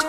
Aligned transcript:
Ho 0.00 0.06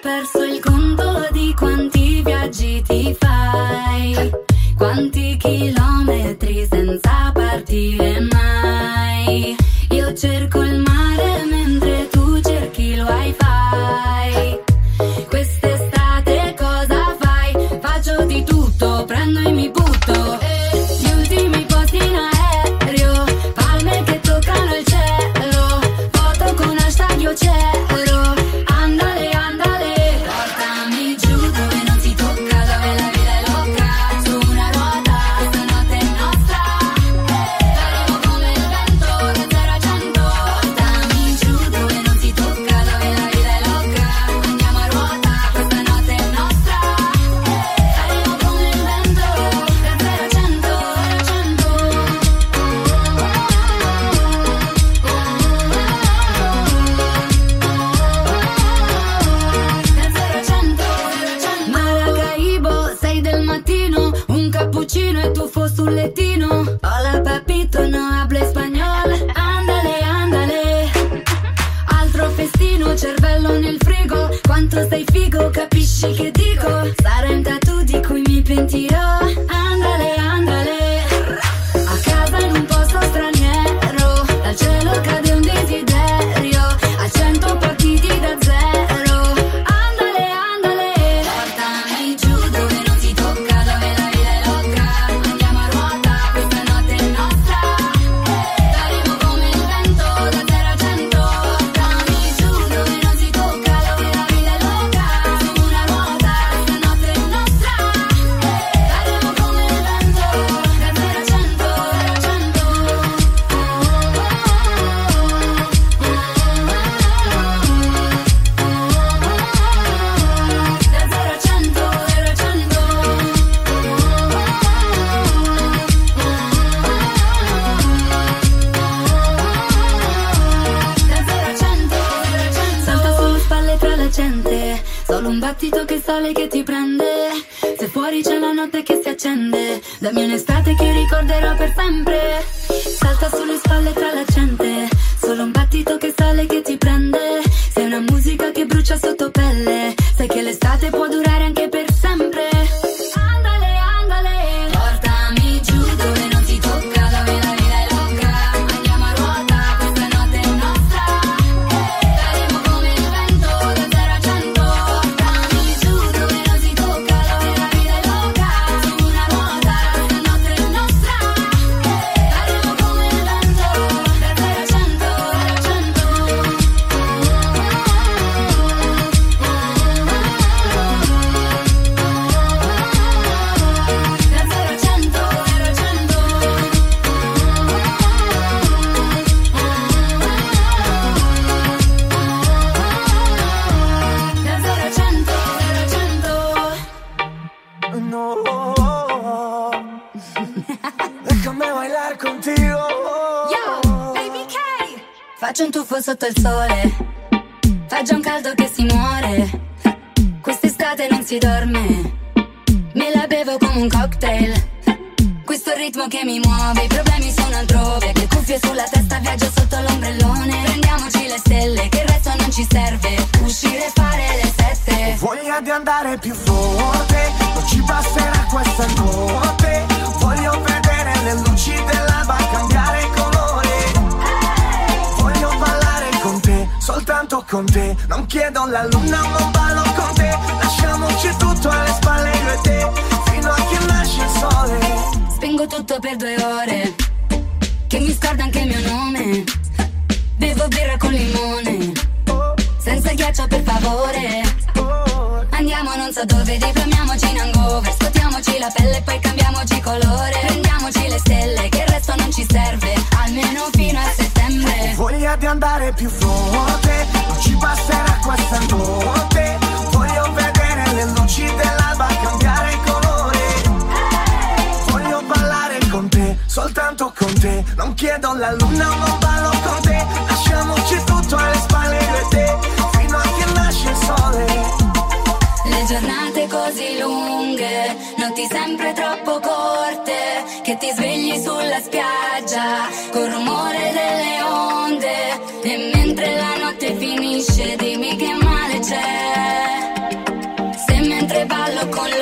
perso 0.00 0.44
il 0.44 0.60
conto 0.60 1.28
di 1.32 1.52
quanti 1.58 2.22
viaggi 2.22 2.80
ti 2.82 3.16
fai, 3.18 4.30
quanti 4.76 5.36
chilometri 5.36 6.64
senza 6.70 7.32
partire 7.34 8.20
mai. 8.20 9.56
Io 9.90 10.14
cerco 10.14 10.62
il 10.62 10.78
mare. 10.78 10.95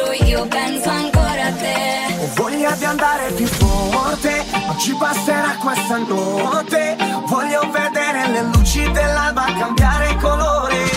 Lui 0.02 0.28
io 0.28 0.46
penso 0.46 0.88
ancora 0.88 1.46
a 1.46 1.52
te. 1.52 2.16
Ho 2.20 2.28
voglia 2.34 2.70
di 2.72 2.84
andare 2.84 3.30
più 3.32 3.46
forte, 3.46 4.44
ci 4.78 4.94
passerà 4.94 5.56
questa 5.60 5.98
notte. 5.98 6.96
Voglio 7.26 7.68
vedere 7.70 8.28
le 8.28 8.42
luci 8.52 8.90
dell'alba 8.90 9.44
cambiare 9.58 10.16
colore. 10.16 10.90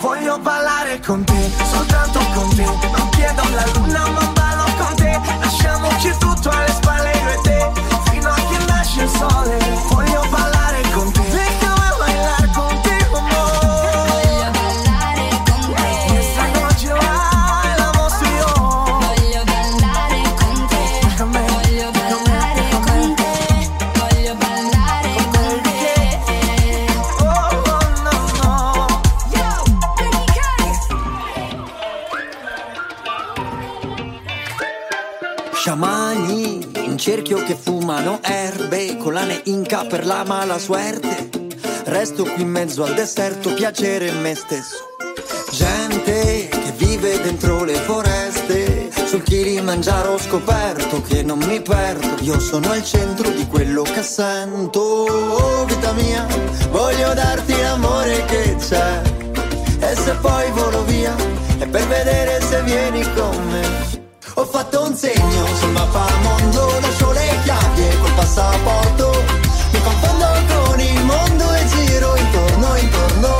Voglio 0.00 0.38
ballare 0.38 1.00
con 1.00 1.24
te, 1.24 1.50
soltanto 1.70 2.18
con 2.34 2.54
te. 2.54 2.64
Non 2.64 3.08
chiedo 3.10 3.42
la 3.54 3.64
luna, 3.74 4.06
ma 4.10 4.26
ballo 4.34 4.64
con 4.76 4.94
te. 4.96 5.20
Lasciamoci 5.40 6.14
tutto 6.18 6.50
alle 6.50 6.72
spalle 6.72 7.10
io 7.10 7.28
e 7.30 7.40
te, 7.42 7.72
fino 8.10 8.30
a 8.30 8.34
che 8.34 8.64
nasce 8.66 9.02
il 9.02 9.08
sole. 9.08 9.93
Fumano 37.94 38.18
erbe, 38.22 38.96
collane 38.96 39.40
inca 39.44 39.84
per 39.84 40.04
la 40.04 40.24
mala 40.24 40.58
suerte. 40.58 41.30
Resto 41.84 42.24
qui 42.24 42.42
in 42.42 42.48
mezzo 42.48 42.82
al 42.82 42.94
deserto, 42.94 43.54
piacere 43.54 44.10
me 44.10 44.34
stesso. 44.34 44.96
Gente 45.52 46.48
che 46.48 46.72
vive 46.76 47.20
dentro 47.20 47.62
le 47.62 47.74
foreste, 47.74 48.90
sul 49.06 49.22
Kilimangiaro 49.22 50.14
ho 50.14 50.18
scoperto 50.18 51.02
che 51.02 51.22
non 51.22 51.38
mi 51.38 51.62
perdo. 51.62 52.16
Io 52.22 52.40
sono 52.40 52.72
al 52.72 52.82
centro 52.82 53.30
di 53.30 53.46
quello 53.46 53.82
che 53.82 54.02
sento. 54.02 54.80
Oh, 54.80 55.64
vita 55.64 55.92
mia, 55.92 56.26
voglio 56.70 57.14
darti 57.14 57.54
l'amore 57.60 58.24
che 58.24 58.56
c'è. 58.58 59.02
E 59.78 59.94
se 59.94 60.14
poi 60.20 60.50
volo 60.50 60.82
via, 60.84 61.14
è 61.58 61.66
per 61.66 61.86
vedere 61.86 62.40
se 62.40 62.60
vieni 62.62 63.02
con 63.14 63.48
me. 63.50 64.03
Ho 64.36 64.44
fatto 64.44 64.82
un 64.82 64.96
segno 64.96 65.46
sul 65.60 65.70
mappa 65.70 66.06
mondo, 66.22 66.80
lascio 66.80 67.12
le 67.12 67.38
chiavi 67.44 67.98
col 68.00 68.12
passaporto. 68.14 69.22
Mi 69.70 69.80
confondo 69.80 70.26
con 70.48 70.80
il 70.80 71.04
mondo 71.04 71.52
e 71.54 71.66
giro 71.66 72.16
intorno, 72.16 72.74
intorno. 72.74 73.36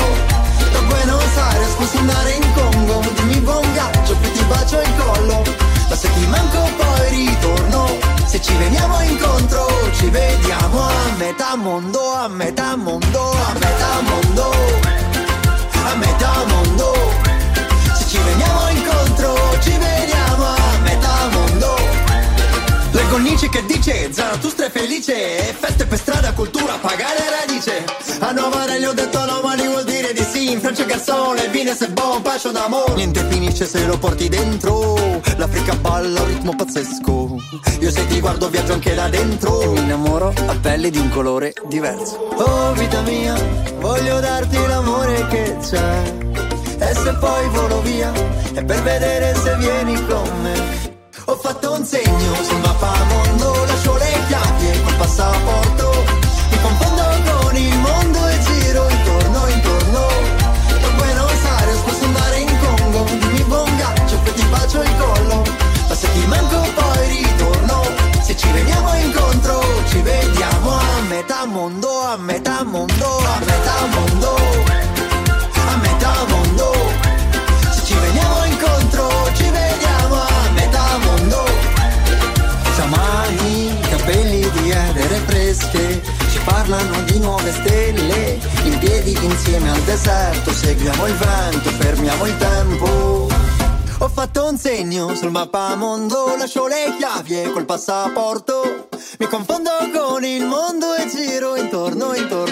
Da 0.73 0.81
Buenos 0.87 1.37
Aires 1.37 1.75
posso 1.77 1.99
andare 1.99 2.31
in 2.31 2.53
Congo, 2.55 3.01
dimmi 3.17 3.41
buon 3.41 3.73
viaggio, 3.73 4.15
più 4.17 4.31
ti 4.33 4.45
bacio 4.45 4.81
il 4.81 4.95
collo. 4.97 5.43
Ma 5.89 5.97
se 5.97 6.13
ti 6.13 6.27
manco 6.29 6.61
poi 6.77 7.09
ritorno, 7.09 7.99
se 8.27 8.41
ci 8.41 8.55
veniamo 8.55 9.01
incontro, 9.01 9.67
ci 9.95 10.09
vediamo 10.11 10.81
a 10.81 11.13
metà 11.17 11.57
mondo, 11.57 12.15
a 12.15 12.29
metà 12.29 12.77
mondo, 12.77 13.33
a 13.33 13.53
metà 13.55 14.01
mondo, 14.01 14.53
a 15.87 15.95
metà 15.97 16.45
mondo. 16.47 16.95
Se 17.99 18.07
ci 18.07 18.19
veniamo 18.19 18.69
incontro, 18.69 19.35
ci 19.61 19.71
vediamo 19.71 20.45
a. 20.45 20.64
Leggo 23.15 23.19
Nietzsche 23.19 23.49
che 23.49 23.65
dice 23.67 24.13
Zaratustra 24.13 24.67
è 24.67 24.71
felice 24.71 25.55
feste 25.57 25.87
per 25.87 25.99
strada, 25.99 26.33
cultura, 26.33 26.79
pagare 26.79 27.31
radice 27.39 27.85
A 28.19 28.33
Novara 28.33 28.77
gli 28.77 28.85
ho 28.85 28.93
detto 28.93 29.25
no 29.25 29.41
ma 29.41 29.55
li 29.55 29.67
vuol 29.67 29.85
dire 29.85 30.13
di 30.13 30.25
sì 30.25 30.51
In 30.51 30.61
Francia 30.61 30.83
garzone, 30.85 31.47
vine 31.49 31.77
se 31.77 31.91
bon, 31.91 32.23
pascio 32.23 32.51
d'amore. 32.51 32.95
Niente 32.95 33.25
finisce 33.29 33.67
se 33.67 33.87
lo 33.87 33.99
porti 33.99 34.29
dentro. 34.29 34.95
L'Africa 35.37 35.75
balla 35.77 36.21
a 36.21 36.23
un 36.23 36.29
ritmo 36.29 36.57
pazzesco. 36.57 37.37
Io 37.81 37.91
se 37.91 38.07
ti 38.09 38.19
guardo 38.19 38.49
viaggio 38.49 38.73
anche 38.73 38.95
là 38.95 39.09
dentro. 39.09 39.61
E 39.61 39.67
mi 39.69 39.79
innamoro 39.79 40.33
a 40.47 40.57
pelle 40.61 40.91
di 40.91 40.99
un 40.99 41.09
colore 41.11 41.53
diverso. 41.69 42.17
Oh 42.17 42.73
vita 42.73 43.01
mia, 43.03 43.35
voglio 43.79 44.19
darti 44.19 44.57
l'amore 44.67 45.27
che 45.29 45.57
c'è. 45.61 46.13
E 46.79 46.95
se 46.95 47.15
poi 47.21 47.49
volo 47.51 47.81
via 47.83 48.13
è 48.55 48.65
per 48.65 48.83
vedere 48.83 49.35
se 49.37 49.57
vieni 49.57 50.05
con 50.07 50.43
me. 50.43 50.84
Ho 51.27 51.37
fatto 51.37 51.73
un 51.73 51.85
segno 51.87 52.35
sul 52.43 52.59
mappa 52.61 52.93
mondo, 53.05 53.65
lascio 53.65 53.97
le 53.97 54.13
chiavi 54.27 54.83
col 54.83 54.95
passaporto. 54.97 56.05
Mi 56.51 56.61
confondo 56.61 57.03
con 57.25 57.57
il 57.57 57.79
mondo 57.79 58.27
e 58.29 58.39
giro 58.41 58.89
intorno, 58.91 59.47
intorno. 59.49 60.07
Da 60.69 60.89
Buenos 60.97 61.45
Aires 61.57 61.79
posso 61.79 62.05
andare 62.05 62.39
in 62.41 62.59
Congo, 62.61 63.05
dimmi 63.05 63.43
buon 63.45 63.77
viaggio, 63.77 64.19
poi 64.19 64.35
ti 64.35 64.45
bacio 64.45 64.83
il 64.83 64.97
collo. 64.99 65.43
Ma 65.89 65.95
se 65.95 66.13
ti 66.13 66.27
manco 66.27 66.61
poi 66.75 67.09
ritorno, 67.09 67.83
se 68.21 68.37
ci 68.37 68.51
veniamo 68.51 68.95
incontro, 68.95 69.63
ci 69.89 70.01
vediamo 70.03 70.73
a 70.73 71.01
metà 71.09 71.47
mondo, 71.47 72.01
a 72.03 72.17
metà 72.19 72.65
mondo, 72.65 73.19
a 73.19 73.39
metà 73.39 73.87
mondo 73.87 74.84
parlano 86.65 87.03
di 87.03 87.19
nuove 87.19 87.53
stelle. 87.53 88.39
In 88.65 88.79
piedi 88.79 89.17
insieme 89.23 89.71
al 89.71 89.81
deserto, 89.81 90.51
seguiamo 90.51 91.07
il 91.07 91.15
vento, 91.15 91.69
fermiamo 91.71 92.27
il 92.27 92.37
tempo. 92.39 93.29
Ho 93.99 94.09
fatto 94.09 94.47
un 94.47 94.57
segno 94.57 95.15
sul 95.15 95.31
mappa 95.31 95.77
mondo, 95.77 96.35
lascio 96.37 96.67
le 96.67 96.95
chiavi 96.97 97.43
e 97.43 97.51
col 97.51 97.67
passaporto. 97.67 98.89
Mi 99.19 99.27
confondo 99.27 99.71
con 99.93 100.25
il 100.25 100.45
mondo 100.47 100.95
e 100.95 101.07
giro 101.07 101.55
intorno, 101.57 102.15
intorno. 102.15 102.44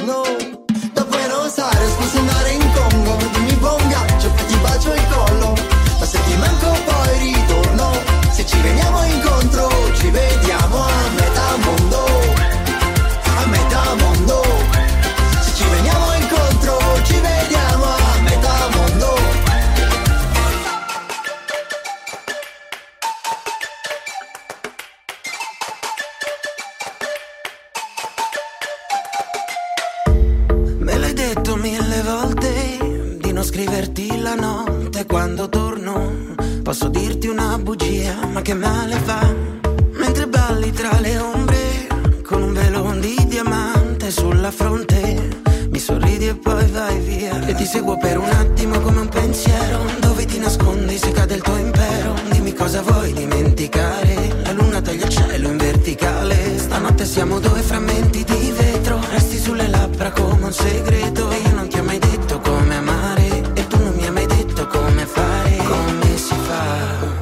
Siamo 57.12 57.38
due 57.40 57.60
frammenti 57.60 58.24
di 58.24 58.54
vetro. 58.56 58.98
Resti 59.10 59.38
sulle 59.38 59.69
labbra 59.69 60.10
come 60.12 60.46
un 60.46 60.52
segreto. 60.52 61.31
E 61.31 61.36
io 61.36 61.54
non 61.54 61.69
ti 61.69 61.78
ho 61.78 61.82
mai 61.82 61.98
detto 61.98 62.40
come 62.40 62.74
amare. 62.74 63.52
E 63.52 63.66
tu 63.66 63.76
non 63.76 63.92
mi 63.94 64.04
hai 64.04 64.10
mai 64.10 64.24
detto 64.24 64.66
come 64.66 65.04
fare. 65.04 65.56
Come 65.58 66.16
si 66.16 66.34
fa 66.46 67.20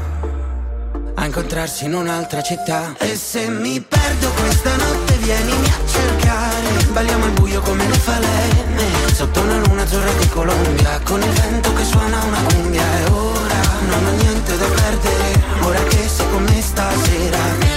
a 1.15 1.25
incontrarsi 1.27 1.87
in 1.87 1.95
un'altra 1.95 2.41
città? 2.41 2.95
E 2.99 3.17
se 3.17 3.49
mi 3.49 3.81
perdo 3.81 4.31
questa 4.31 4.77
notte 4.77 5.17
vienimi 5.17 5.67
a 5.67 5.89
cercare. 5.89 6.69
Balliamo 6.93 7.25
al 7.25 7.33
buio 7.33 7.61
come 7.61 7.85
le 7.85 7.99
falene. 7.99 8.85
Sotto 9.13 9.41
una 9.41 9.59
luna 9.59 9.83
azzurra 9.83 10.13
di 10.13 10.29
Colombia. 10.29 11.01
Con 11.03 11.21
il 11.21 11.31
vento 11.31 11.73
che 11.75 11.85
suona 11.85 12.23
una 12.23 12.43
cumbia. 12.43 12.85
E 13.01 13.05
ora 13.11 13.61
non 13.89 14.07
ho 14.07 14.11
niente 14.23 14.57
da 14.57 14.67
perdere. 14.67 15.43
Ora 15.63 15.83
che 15.83 16.09
sei 16.09 16.31
con 16.31 16.45
me 16.45 16.63
stasera. 16.63 17.70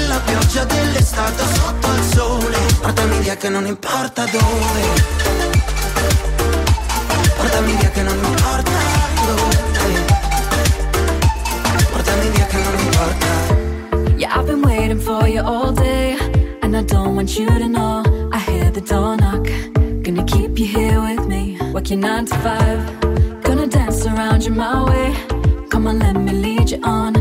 Nella 0.44 0.66
pioggia 0.66 0.66
dell'estate 0.66 1.44
sotto 1.54 1.88
il 1.94 2.04
sole. 2.04 2.58
Portami 2.82 3.20
via 3.20 3.36
che 3.36 3.50
non 3.50 3.66
importa 3.66 4.26
dove. 4.26 4.82
Portami 7.38 7.76
via 7.78 7.90
che 7.90 8.02
non 8.02 8.16
importa 8.16 8.72
dove. 9.26 9.58
Portami 11.92 12.30
via 12.30 12.46
che 12.46 12.58
non 12.58 12.80
importa 12.80 14.18
Yeah, 14.18 14.38
I've 14.38 14.46
been 14.46 14.62
waiting 14.64 15.00
for 15.00 15.28
you 15.28 15.42
all 15.42 15.72
day. 15.72 16.18
And 16.62 16.76
I 16.76 16.84
don't 16.84 17.16
want 17.16 17.38
you 17.38 17.48
to 17.48 17.68
know. 17.68 18.04
I 18.32 18.40
hear 18.40 18.70
the 18.70 18.82
door 18.82 19.16
knock. 19.16 19.48
Gonna 20.04 20.26
keep 20.26 20.60
you 20.60 20.66
here 20.66 21.00
with 21.00 21.26
me. 21.26 21.58
Working 21.74 22.02
nine 22.02 22.26
to 22.26 22.36
five. 22.40 22.82
Gonna 23.44 23.68
dance 23.68 24.06
around 24.06 24.44
you 24.44 24.52
my 24.52 24.84
way. 24.84 25.16
Come 25.70 25.88
on, 25.88 26.00
let 26.00 26.16
me 26.16 26.34
lead 26.34 26.70
you 26.70 26.82
on. 26.84 27.13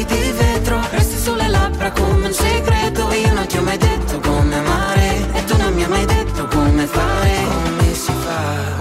Frammenti 0.00 0.14
di 0.14 0.32
vetro 0.32 0.80
Resti 0.90 1.18
sulle 1.18 1.48
labbra 1.48 1.90
come 1.92 2.26
un 2.26 2.32
segreto. 2.32 3.12
Io 3.12 3.32
non 3.32 3.46
ti 3.46 3.56
ho 3.58 3.62
mai 3.62 3.78
detto 3.78 4.20
come 4.20 4.56
amare. 4.56 5.32
E 5.32 5.44
tu 5.44 5.56
non 5.56 5.74
mi 5.74 5.82
hai 5.82 5.88
mai 5.88 6.04
detto 6.06 6.46
come 6.46 6.86
fare. 6.86 7.30
Come 7.44 7.94
si 7.94 8.12
fa? 8.24 8.78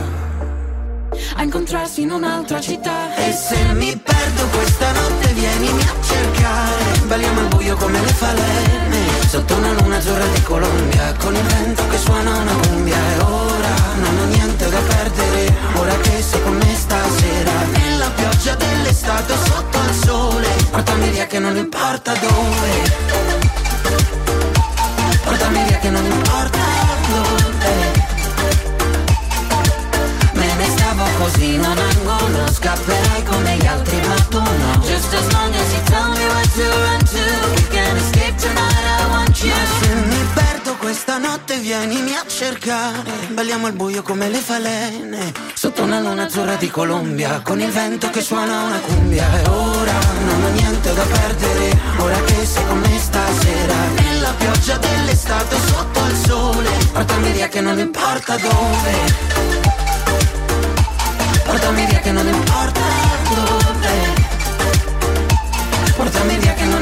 A 1.35 1.43
incontrarsi 1.43 2.01
in 2.01 2.11
un'altra 2.11 2.59
città. 2.59 3.15
E 3.15 3.31
se 3.31 3.57
mi 3.73 3.95
perdo 3.97 4.47
questa 4.51 4.91
notte 4.91 5.33
vienimi 5.33 5.81
a 5.81 5.93
cercare. 6.01 6.83
Balliamo 7.07 7.39
al 7.39 7.47
buio 7.47 7.75
come 7.75 7.99
le 7.99 8.13
falene. 8.13 9.27
Sotto 9.27 9.55
una 9.55 9.71
luna 9.73 9.97
azzurra 9.97 10.25
di 10.25 10.41
Colombia 10.41 11.13
Con 11.19 11.35
il 11.35 11.43
vento 11.43 11.87
che 11.87 11.97
suona 11.97 12.35
una 12.37 12.53
cumbia. 12.53 12.97
E 12.97 13.19
ora 13.19 13.75
non 14.01 14.17
ho 14.19 14.25
niente 14.25 14.69
da 14.69 14.79
perdere. 14.79 15.55
Ora 15.75 15.95
che 15.97 16.21
sei 16.21 16.41
con 16.43 16.55
me 16.55 16.68
stasera 16.89 17.51
Nella 17.77 18.09
pioggia 18.09 18.55
dell'estate 18.55 19.33
sotto 19.45 19.77
al 19.77 19.93
sole 19.93 20.47
Portami 20.71 21.09
via 21.09 21.27
che 21.27 21.37
non 21.37 21.55
importa 21.55 22.13
dove 22.13 22.71
Portami 25.23 25.63
via 25.65 25.77
che 25.77 25.89
non 25.91 26.03
importa 26.03 26.57
dove 27.09 28.07
Me 30.33 30.53
ne 30.55 30.67
stavo 30.75 31.03
così 31.19 31.53
in 31.53 31.59
un 31.59 31.77
angolo 31.77 32.51
Scapperai 32.51 33.23
come 33.23 33.55
gli 33.57 33.67
altri 33.67 34.01
ma 34.07 34.15
tu 34.29 34.41
no 34.41 34.81
Just 34.81 35.13
as 35.13 35.31
long 35.31 35.53
as 35.53 35.73
you 35.73 35.83
tell 35.85 36.09
me 36.09 36.25
where 36.25 36.47
to 36.55 36.65
run 36.81 36.99
to. 36.99 37.23
We 37.55 37.63
can 37.69 37.97
escape 37.97 38.37
tonight, 38.37 38.85
I 38.85 39.09
want 39.09 39.43
you. 39.43 39.51
Ma 39.51 39.65
se 39.79 39.93
mi 39.95 40.27
perdo 40.33 40.58
questa 40.89 41.19
notte 41.19 41.55
vienimi 41.57 42.15
a 42.15 42.23
cercare. 42.25 43.11
Balliamo 43.29 43.67
al 43.67 43.73
buio 43.73 44.01
come 44.01 44.27
le 44.27 44.39
falene 44.39 45.31
Sotto 45.53 45.83
una 45.83 45.99
luna 45.99 46.23
azzurra 46.23 46.55
di 46.55 46.67
Colombia 46.67 47.41
Con 47.41 47.61
il 47.61 47.69
vento 47.69 48.09
che 48.09 48.21
suona 48.21 48.63
una 48.63 48.79
cumbia. 48.79 49.23
E 49.39 49.47
ora 49.49 49.99
non 50.25 50.43
ho 50.43 50.49
niente 50.49 50.91
da 50.91 51.03
perdere 51.03 51.79
Ora 51.99 52.19
che 52.23 52.43
sei 52.43 52.65
con 52.65 52.79
me 52.79 52.97
stasera. 52.97 53.75
Nella 54.01 54.31
pioggia 54.31 54.77
dell'estate 54.77 55.55
sotto 55.67 55.99
al 55.99 56.15
sole 56.15 56.69
Portami 56.91 57.31
via 57.33 57.47
che 57.49 57.61
non 57.61 57.77
importa 57.77 58.35
dove. 58.37 58.93
Portami 61.45 61.85
via 61.85 61.99
che 61.99 62.11
non 62.11 62.27
importa 62.27 62.79
dove. 63.35 64.27
Portami 65.95 66.37
via 66.37 66.53
che 66.55 66.63
non 66.63 66.78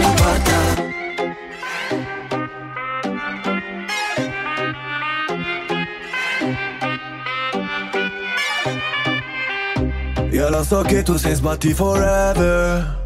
Io 10.38 10.50
lo 10.50 10.64
so 10.64 10.84
che 10.84 11.02
tu 11.02 11.18
sei 11.18 11.34
sbatti 11.34 11.74
forever 11.74 13.02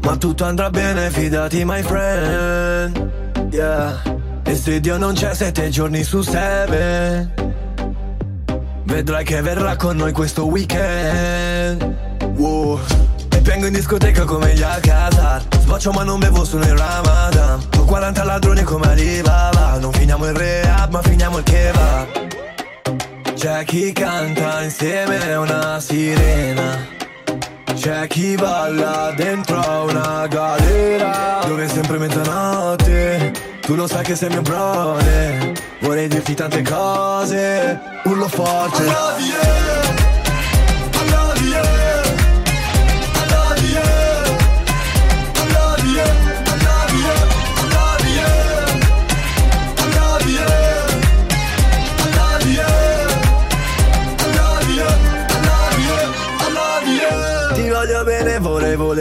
Ma 0.00 0.16
tutto 0.16 0.46
andrà 0.46 0.70
bene, 0.70 1.10
fidati 1.10 1.62
my 1.62 1.82
friend. 1.82 3.10
Yeah. 3.50 4.00
E 4.44 4.54
se 4.54 4.80
Dio 4.80 4.96
non 4.96 5.12
c'è 5.12 5.34
sette 5.34 5.68
giorni 5.68 6.02
su 6.02 6.22
seven 6.22 7.30
Vedrai 8.84 9.24
che 9.24 9.42
verrà 9.42 9.76
con 9.76 9.96
noi 9.96 10.12
questo 10.12 10.46
weekend. 10.46 11.82
Wow. 12.36 12.80
E 13.28 13.40
vengo 13.40 13.66
in 13.66 13.74
discoteca 13.74 14.24
come 14.24 14.54
gli 14.54 14.62
Alcazar 14.62 15.42
Sboccio 15.58 15.92
ma 15.92 16.02
non 16.02 16.18
bevo 16.18 16.46
solo 16.46 16.64
in 16.64 16.78
Ramadan. 16.78 17.60
Ho 17.76 17.84
40 17.84 18.24
ladroni 18.24 18.62
come 18.62 18.86
Alibaba 18.86 19.76
Non 19.78 19.92
finiamo 19.92 20.28
il 20.28 20.34
rehab 20.34 20.92
ma 20.92 21.02
finiamo 21.02 21.36
il 21.36 21.44
kebab 21.44 22.33
c'è 23.44 23.62
chi 23.64 23.92
canta 23.92 24.62
insieme 24.62 25.34
a 25.34 25.38
una 25.38 25.78
sirena. 25.78 26.86
C'è 27.74 28.06
chi 28.06 28.36
balla 28.36 29.12
dentro 29.14 29.58
a 29.58 29.82
una 29.82 30.26
galera 30.28 31.44
Dove 31.46 31.64
è 31.64 31.68
sempre 31.68 31.98
mezzanotte. 31.98 33.32
Tu 33.60 33.74
lo 33.74 33.86
sai 33.86 34.02
che 34.02 34.16
sei 34.16 34.30
mio 34.30 34.40
brother 34.40 35.52
Vorrei 35.80 36.08
dirti 36.08 36.32
tante 36.32 36.62
cose. 36.62 37.78
Urlo 38.04 38.28
forte. 38.28 38.82
I 38.82 39.73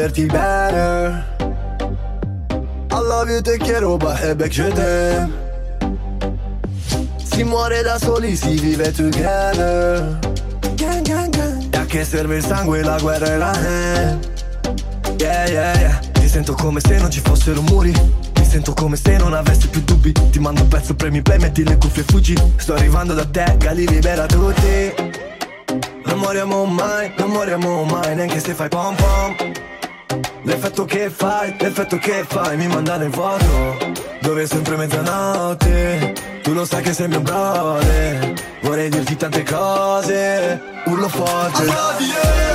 volerti 0.03 0.25
bene. 0.25 1.31
Love 2.89 3.31
you, 3.31 3.41
te 3.41 3.57
quiero, 3.57 3.97
baje 3.97 4.35
back. 4.35 4.51
Si 7.23 7.43
muore 7.43 7.81
da 7.83 7.97
soli, 7.97 8.35
si 8.35 8.59
vive 8.59 8.91
together. 8.91 10.19
Gang, 10.75 11.01
gang, 11.01 11.29
gang. 11.29 11.73
E 11.73 11.77
a 11.77 11.85
che 11.85 12.03
serve 12.03 12.37
il 12.37 12.43
sangue, 12.43 12.81
la 12.81 12.97
guerra 12.99 13.33
e 13.33 13.37
la 13.37 13.51
hand. 13.51 14.31
Yeah, 15.19 15.47
yeah, 15.47 15.79
yeah. 15.79 15.99
Ti 16.11 16.27
sento 16.27 16.53
come 16.53 16.79
se 16.79 16.97
non 16.97 17.09
ci 17.09 17.21
fossero 17.21 17.61
muri. 17.61 17.93
Sento 18.41 18.73
come 18.73 18.95
se 18.95 19.17
non 19.17 19.33
avessi 19.33 19.67
più 19.67 19.81
dubbi. 19.81 20.11
Ti 20.11 20.39
mando 20.39 20.61
un 20.61 20.67
pezzo, 20.67 20.93
premi 20.93 21.23
play, 21.23 21.39
metti 21.39 21.63
le 21.63 21.77
cuffie 21.77 22.03
e 22.03 22.05
fuggi. 22.05 22.35
Sto 22.57 22.73
arrivando 22.73 23.13
da 23.15 23.25
te, 23.25 23.55
Gali 23.57 23.87
libera 23.87 24.27
tutti. 24.27 24.93
Non 26.05 26.19
moriamo 26.19 26.65
mai, 26.65 27.11
non 27.17 27.31
moriamo 27.31 27.83
mai, 27.83 28.13
neanche 28.15 28.39
se 28.39 28.53
fai 28.53 28.69
pom 28.69 28.95
pom. 28.95 29.62
L'effetto 30.45 30.83
che 30.85 31.09
fai, 31.09 31.55
l'effetto 31.57 31.97
che 31.97 32.25
fai 32.27 32.57
mi 32.57 32.67
manda 32.67 32.97
nel 32.97 33.09
vuoto. 33.09 33.77
Dove 34.19 34.43
è 34.43 34.45
sempre 34.45 34.75
mezzanotte, 34.75 36.41
tu 36.43 36.53
lo 36.53 36.65
sai 36.65 36.81
che 36.81 36.93
sei 36.93 37.07
mio 37.07 37.21
brother. 37.21 38.33
Vorrei 38.61 38.89
dirti 38.89 39.15
tante 39.15 39.43
cose, 39.43 40.61
urlo 40.85 41.07
forte. 41.07 41.63
I 41.63 41.65
love 41.65 42.03
you, 42.03 42.52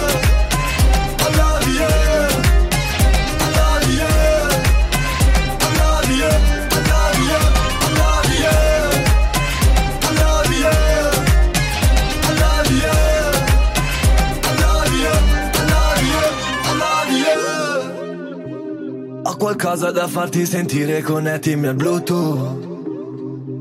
qualcosa 19.48 19.90
da 19.90 20.06
farti 20.06 20.44
sentire, 20.44 21.00
connettimi 21.00 21.68
al 21.68 21.74
Bluetooth. 21.74 22.66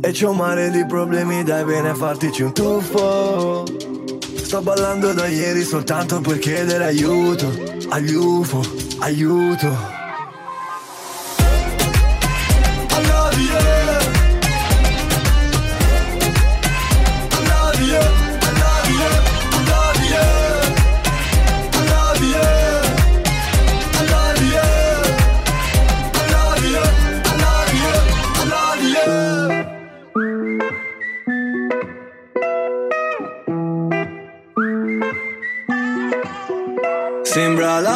E 0.02 0.12
c'ho 0.12 0.32
un 0.32 0.36
mare 0.36 0.70
di 0.70 0.86
problemi, 0.86 1.44
dai 1.44 1.64
bene 1.64 1.94
fartici 1.94 2.42
un 2.44 2.52
tuffo. 2.52 3.64
Sto 4.36 4.62
ballando 4.62 5.14
da 5.14 5.28
ieri 5.28 5.64
soltanto 5.64 6.20
per 6.20 6.40
chiedere 6.40 6.84
aiuto, 6.84 7.50
agli 7.88 8.14
UFO, 8.14 8.62
aiuto. 9.00 9.97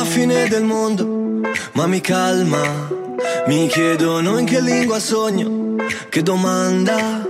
La 0.01 0.07
fine 0.07 0.47
del 0.47 0.63
mondo, 0.63 1.05
ma 1.73 1.85
mi 1.85 2.01
calma. 2.01 2.89
Mi 3.45 3.67
chiedono 3.67 4.39
in 4.39 4.45
che 4.45 4.59
lingua 4.59 4.99
sogno, 4.99 5.75
che 6.09 6.23
domanda. 6.23 7.23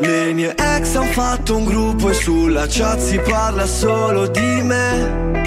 Le 0.00 0.32
mie 0.32 0.54
ex 0.54 0.94
han 0.94 1.08
fatto 1.08 1.56
un 1.56 1.64
gruppo 1.64 2.10
e 2.10 2.14
sulla 2.14 2.66
chat 2.68 3.00
si 3.00 3.18
parla 3.18 3.66
solo 3.66 4.28
di 4.28 4.62
me. 4.62 5.42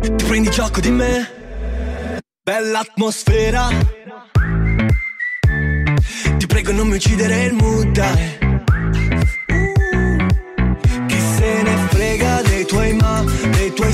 Ti 0.00 0.24
prendi 0.24 0.50
gioco 0.50 0.80
di 0.80 0.90
me? 0.90 1.30
Bella 2.42 2.80
atmosfera. 2.80 3.68
Ti 6.38 6.46
prego 6.46 6.72
non 6.72 6.88
mi 6.88 6.96
uccidere 6.96 7.44
il 7.44 7.52
mood, 7.52 7.90
dai. 7.92 8.38
Chi 11.06 11.20
se 11.36 11.62
ne 11.62 11.76
frega 11.90 12.42
dei 12.42 12.64
tuoi 12.64 12.92
ma, 12.94 13.24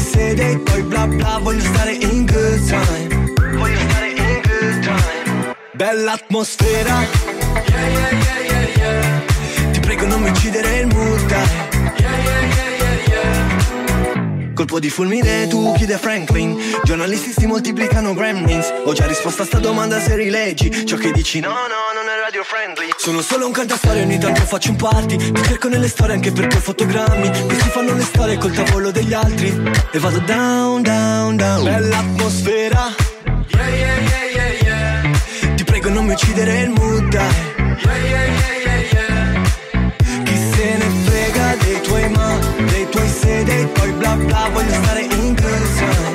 dei 0.08 0.14
tuoi 0.14 0.26
se, 0.28 0.34
dei 0.34 0.62
tuoi 0.62 0.82
bla 0.82 1.06
bla, 1.06 1.38
voglio 1.40 1.60
stare 1.60 1.92
in 1.92 2.24
good 2.24 2.66
time. 2.66 3.32
Voglio 3.56 3.78
stare 3.88 4.08
in 4.08 4.40
good 4.42 4.82
time. 4.82 5.56
Bella 5.72 6.12
atmosfera. 6.12 7.06
Yeah, 7.68 7.88
yeah, 7.88 8.10
yeah, 8.10 8.40
yeah, 8.46 8.76
yeah. 8.76 9.70
Ti 9.72 9.80
prego 9.80 10.06
non 10.06 10.22
mi 10.22 10.30
uccidere 10.30 10.78
il 10.78 10.86
mood, 10.86 11.26
dai. 11.26 11.66
Colpo 14.54 14.80
di 14.80 14.90
fulmine 14.90 15.46
tu 15.46 15.72
chiede 15.76 15.96
Franklin 15.98 16.58
Giornalisti 16.82 17.30
si 17.30 17.46
moltiplicano 17.46 18.12
gremlins 18.12 18.72
Ho 18.86 18.92
già 18.92 19.06
risposto 19.06 19.42
a 19.42 19.44
sta 19.44 19.60
domanda 19.60 20.00
se 20.00 20.16
rileggi 20.16 20.84
Ciò 20.84 20.96
che 20.96 21.12
dici 21.12 21.38
no 21.38 21.50
no 21.50 21.54
non 21.94 21.97
è 21.97 21.97
radio 22.28 22.44
friendly. 22.44 22.90
Sono 22.98 23.22
solo 23.22 23.46
un 23.46 23.52
cantastorie 23.52 24.02
ogni 24.02 24.18
tanto 24.18 24.42
faccio 24.42 24.70
un 24.70 24.76
party. 24.76 25.16
Mi 25.16 25.42
cerco 25.44 25.68
nelle 25.68 25.88
storie 25.88 26.14
anche 26.14 26.30
perché 26.30 26.58
ho 26.58 26.60
fotogrammi. 26.60 27.30
Questi 27.46 27.70
fanno 27.70 27.94
le 27.94 28.02
storie 28.02 28.36
col 28.36 28.52
tavolo 28.52 28.90
degli 28.90 29.14
altri. 29.14 29.48
E 29.92 29.98
vado 29.98 30.18
down 30.20 30.82
down 30.82 31.36
down. 31.36 31.64
Bella 31.64 31.98
atmosfera. 31.98 32.94
Yeah 33.46 33.68
yeah 33.68 33.98
yeah 33.98 34.24
yeah 34.34 34.62
yeah. 34.62 35.54
Ti 35.54 35.64
prego 35.64 35.88
non 35.88 36.04
mi 36.04 36.12
uccidere 36.12 36.60
il 36.60 36.70
mood 36.70 37.08
dai. 37.08 37.34
Yeah 37.56 37.96
yeah 37.96 38.24
yeah 38.24 38.56
yeah 38.64 38.80
yeah. 38.92 40.22
Chi 40.24 40.36
se 40.36 40.76
ne 40.76 40.90
frega 41.04 41.56
dei 41.64 41.80
tuoi 41.80 42.10
ma 42.10 42.38
Dei 42.70 42.88
tuoi 42.90 43.08
se, 43.08 43.42
dei 43.44 43.72
tuoi 43.72 43.92
bla 43.92 44.14
bla. 44.16 44.48
Voglio 44.52 44.72
stare 44.74 45.00
in 45.00 45.34
good 45.34 46.07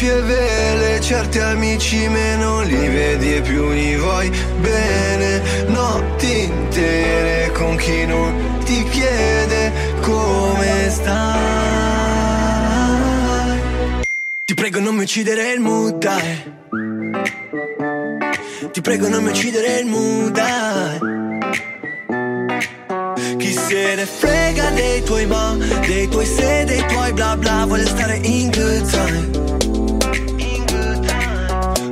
gonfie 0.00 0.22
vele 0.22 1.00
Certi 1.00 1.38
amici 1.38 2.08
meno 2.08 2.62
li 2.62 2.88
vedi 2.88 3.34
e 3.34 3.40
più 3.40 3.68
li 3.70 3.96
vuoi 3.96 4.30
bene. 4.60 5.42
Notti 5.66 6.42
intere 6.42 7.50
con 7.52 7.76
chi 7.76 8.06
non 8.06 8.58
ti 8.64 8.84
chiede 8.90 9.72
come 10.00 10.88
stai. 10.88 11.38
Ti 14.44 14.54
prego 14.54 14.80
non 14.80 14.94
mi 14.94 15.02
uccidere 15.02 15.52
il 15.52 15.60
mood 15.60 15.98
dai. 15.98 16.58
Ti 18.70 18.80
prego 18.80 19.08
non 19.08 19.24
mi 19.24 19.30
uccidere 19.30 19.80
il 19.80 19.86
mood 19.86 20.30
dai. 20.30 20.98
Chi 23.36 23.52
se 23.52 23.94
ne 23.96 24.06
frega 24.06 24.70
dei 24.70 25.02
tuoi 25.02 25.26
ma, 25.26 25.56
dei 25.86 26.08
tuoi 26.08 26.26
se, 26.26 26.64
dei 26.64 26.84
tuoi 26.86 27.12
bla 27.12 27.36
bla, 27.36 27.64
voglio 27.66 27.86
stare 27.86 28.20
in 28.22 28.50
good 28.50 28.88
time. 28.88 29.69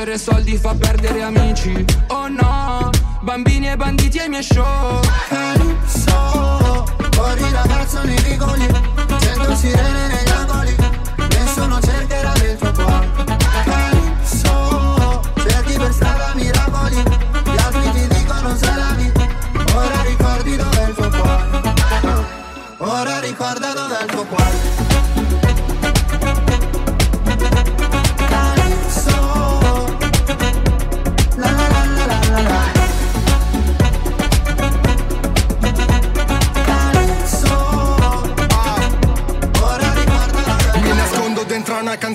vincere 0.00 0.18
soldi, 0.18 0.56
fa 0.56 0.74
perdere 0.74 1.22
amici. 1.22 1.84
Oh 2.08 2.28
no, 2.28 2.90
bambini 3.20 3.68
e 3.68 3.76
banditi 3.76 4.18
ai 4.18 4.28
miei 4.28 4.42
show. 4.42 5.00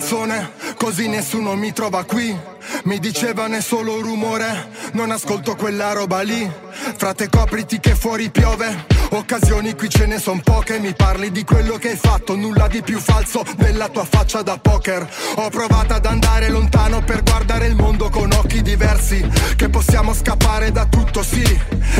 Canzone, 0.06 0.52
così 0.78 1.08
nessuno 1.08 1.56
mi 1.56 1.74
trova 1.74 2.04
qui. 2.04 2.38
Mi 2.84 3.00
dicevano 3.00 3.56
è 3.56 3.62
solo 3.62 4.00
rumore, 4.02 4.70
non 4.91 5.10
ascolto 5.10 5.56
quella 5.56 5.94
roba 5.94 6.22
lì. 6.22 6.48
Frate 6.96 7.28
copriti 7.28 7.80
che 7.80 7.96
fuori 7.96 8.30
piove, 8.30 8.86
occasioni 9.12 9.76
qui 9.76 9.89
ce 9.89 10.06
ne 10.06 10.20
son 10.20 10.41
poche. 10.41 10.80
Mi 10.80 10.94
parli 10.94 11.32
di 11.32 11.44
quello 11.44 11.78
che 11.78 11.91
hai 11.91 11.98
fatto, 11.98 12.36
nulla 12.36 12.68
di 12.68 12.82
più 12.82 13.00
falso 13.00 13.44
della 13.58 13.89
tua 13.89 14.06
faccia 14.06 14.41
da 14.41 14.58
poker. 14.58 15.08
Ho 15.36 15.50
provato 15.50 15.94
ad 15.94 16.06
andare 16.06 16.50
lontano 16.50 17.04
per 17.04 17.24
guardare 17.24 17.68
il 17.68 17.76
mondo 17.76 18.10
con 18.10 18.32
occhi 18.32 18.62
diversi. 18.62 19.26
Che 19.56 19.70
possiamo 19.70 20.13
scappare 20.13 20.72
da 20.72 20.86
tutto, 20.86 21.24
sì, 21.24 21.44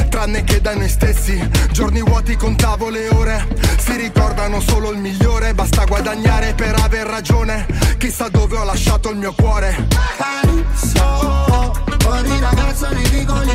tranne 0.10 0.44
che 0.44 0.62
da 0.62 0.76
noi 0.76 0.89
stessi. 0.89 1.38
Giorni 1.72 2.02
vuoti 2.02 2.36
contavo 2.36 2.89
le 2.89 3.08
ore, 3.10 3.48
si 3.78 3.96
ricordano 3.96 4.60
solo 4.60 4.91
il 4.91 4.98
migliore. 5.00 5.54
Basta 5.54 5.86
guadagnare 5.86 6.54
per 6.54 6.76
aver 6.82 7.08
ragione. 7.08 7.65
Chissà 7.98 8.30
dove 8.30 8.58
ho 8.58 8.63
lasciato 8.63 9.10
il 9.10 9.18
mio 9.18 9.34
cuore. 9.34 9.88
Calypso 10.18 11.84
Fuori 12.00 12.39
ragazzo 12.39 12.88
nei 12.91 13.10
vicoli 13.10 13.52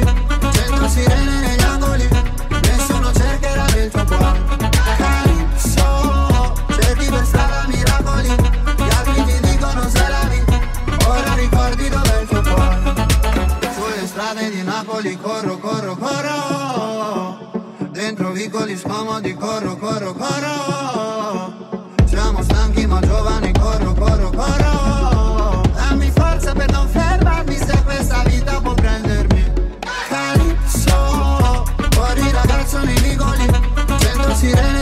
Sento 0.53 0.89
sirene 0.89 1.41
negli 1.41 1.60
Cerchi 6.69 7.09
per 7.09 7.25
strada 7.25 7.67
miracoli 7.67 8.29
Gli 8.29 8.91
altri 8.91 9.25
ti 9.25 9.41
dicono 9.41 9.89
se 9.89 10.09
la 10.09 10.29
vita 10.29 10.61
Ora 11.09 11.35
ricordi 11.35 11.89
dov'è 11.89 12.21
il 12.21 12.29
tuo 12.29 12.43
cuore 12.43 14.07
Sulle 14.07 14.51
di 14.51 14.63
Napoli 14.63 15.19
corro, 15.19 15.59
corro, 15.59 15.97
corro 15.97 17.63
Dentro 17.91 18.33
vicoli 18.33 18.77
scomodi 18.77 19.35
corro, 19.35 19.77
corro, 19.77 20.13
corro 20.13 21.79
Siamo 22.05 22.43
stanchi 22.43 22.85
ma 22.87 23.01
giovani 23.01 23.51
corro, 23.53 23.95
corro, 23.95 24.31
corro 24.31 24.90
Sento 34.41 34.80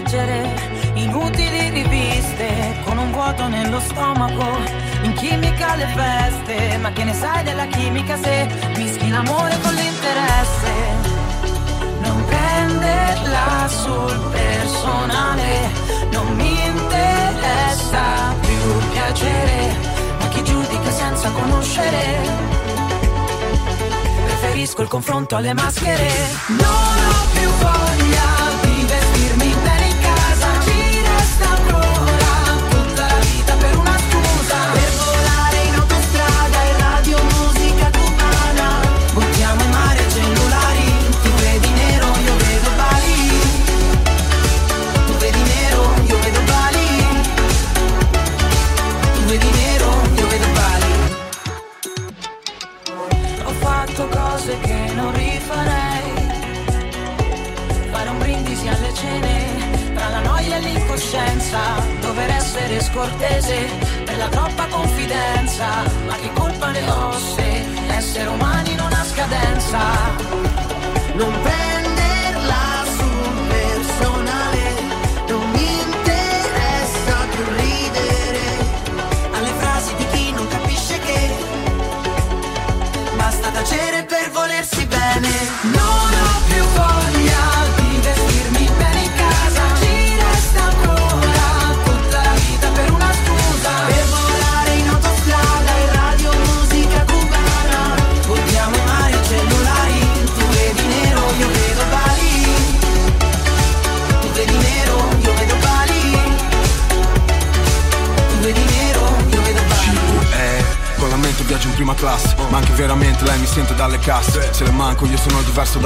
leggere 0.00 0.48
inutili 0.94 1.68
riviste 1.68 2.80
con 2.84 2.96
un 2.96 3.12
vuoto 3.12 3.46
nello 3.48 3.80
stomaco, 3.80 4.46
in 5.02 5.12
chimica 5.12 5.76
le 5.76 5.86
feste, 5.94 6.78
ma 6.78 6.90
che 6.90 7.04
ne 7.04 7.12
sai 7.12 7.44
della 7.44 7.66
chimica 7.66 8.16
se 8.16 8.48
mischi 8.76 9.10
l'amore 9.10 9.58
con 9.60 9.74
l'interesse? 9.74 10.72
Non 12.00 12.24
prenderla 12.24 13.68
sul 13.68 14.30
personale, 14.30 15.70
non 16.12 16.34
mi 16.34 16.64
interessa 16.64 18.34
più 18.40 18.90
piacere, 18.92 19.76
ma 20.18 20.28
chi 20.28 20.42
giudica 20.42 20.90
senza 20.90 21.30
conoscere? 21.30 22.48
Preferisco 24.24 24.80
il 24.80 24.88
confronto 24.88 25.36
alle 25.36 25.52
maschere, 25.52 26.10
non 26.48 26.68
ho 26.68 27.38
più 27.38 27.48
voglia 27.50 28.39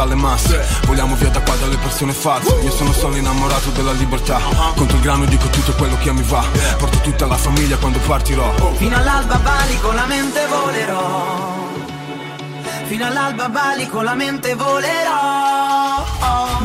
dalle 0.05 0.14
masse. 0.14 0.64
Vogliamo 0.85 1.14
via 1.17 1.31
da 1.31 1.40
qua 1.40 1.57
dalle 1.57 1.77
persone 1.77 2.12
false. 2.12 2.55
Io 2.62 2.71
sono 2.71 2.93
solo 2.93 3.17
innamorato 3.17 3.71
della 3.71 3.93
libertà. 3.93 4.38
Contro 4.77 4.97
il 4.97 5.03
grano 5.03 5.25
dico 5.25 5.49
tutto 5.49 5.73
quello 5.73 5.97
che 5.99 6.12
mi 6.12 6.23
va. 6.23 6.45
Porto 6.77 6.99
tutta 6.99 7.27
la 7.27 7.37
famiglia 7.37 7.77
quando 7.77 7.99
partirò. 8.01 8.53
Fino 8.75 8.97
all'alba 8.97 9.40
valico 9.43 9.93
la 9.93 10.07
mente 10.07 10.47
volerò. 10.47 11.73
Fino 12.87 13.07
all'alba 13.07 13.49
valico 13.49 14.03
la 14.03 14.14
mente 14.14 14.55
volerò. 14.55 16.05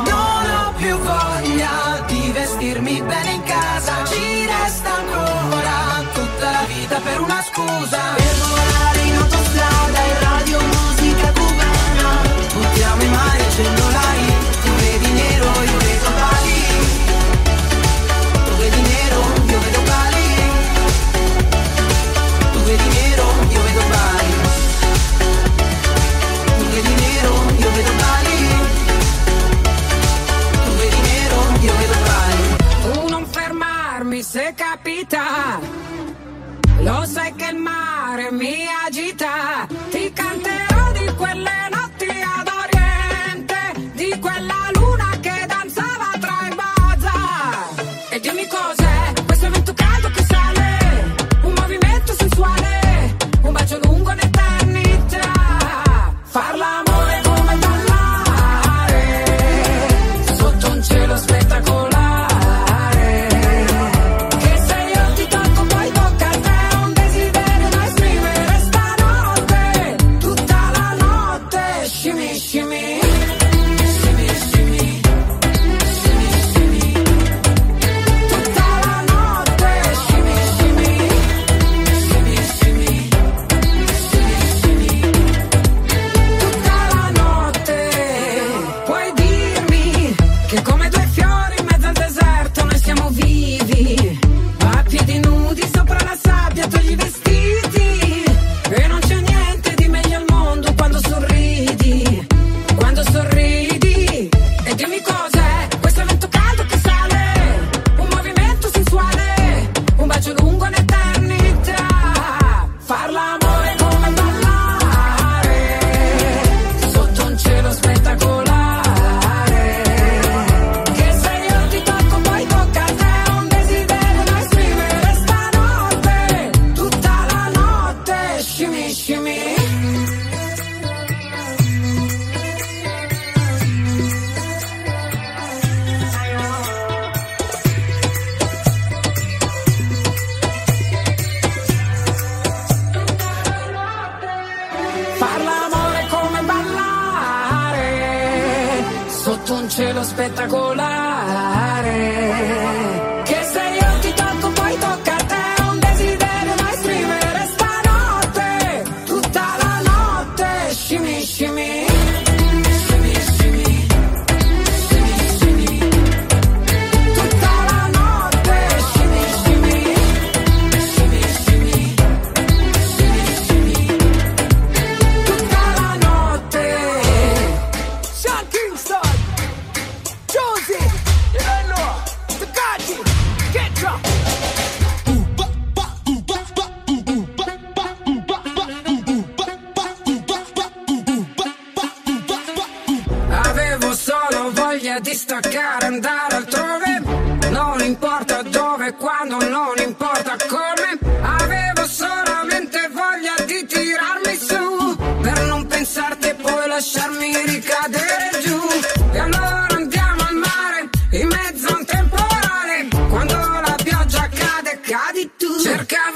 Non 0.05 0.45
ho 0.65 0.73
più 0.75 0.97
voglia 0.97 2.03
di 2.07 2.31
vestirmi 2.33 3.01
bene 3.01 3.31
in 3.31 3.43
casa. 3.43 4.03
Ci 4.05 4.45
resta 4.45 4.95
ancora 4.95 6.03
tutta 6.13 6.51
la 6.51 6.63
vita 6.67 6.99
per 6.99 7.21
una 7.21 7.41
scusa. 7.41 7.99
Per 8.15 8.35
volare 8.47 8.98
Señora 13.59 14.28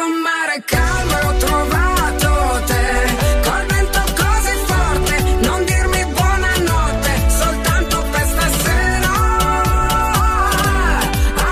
Cercavo 0.03 0.11
un 0.11 0.21
mare 0.21 0.63
calmo 0.65 1.17
e 1.17 1.25
ho 1.25 1.37
trovato 1.37 2.63
te. 2.65 2.85
Col 3.43 3.65
vento 3.67 4.01
così 4.21 4.55
forte, 4.65 5.15
non 5.47 5.63
dirmi 5.63 6.05
buonanotte, 6.05 7.11
soltanto 7.29 8.03
per 8.11 8.27
stasera. 8.27 9.11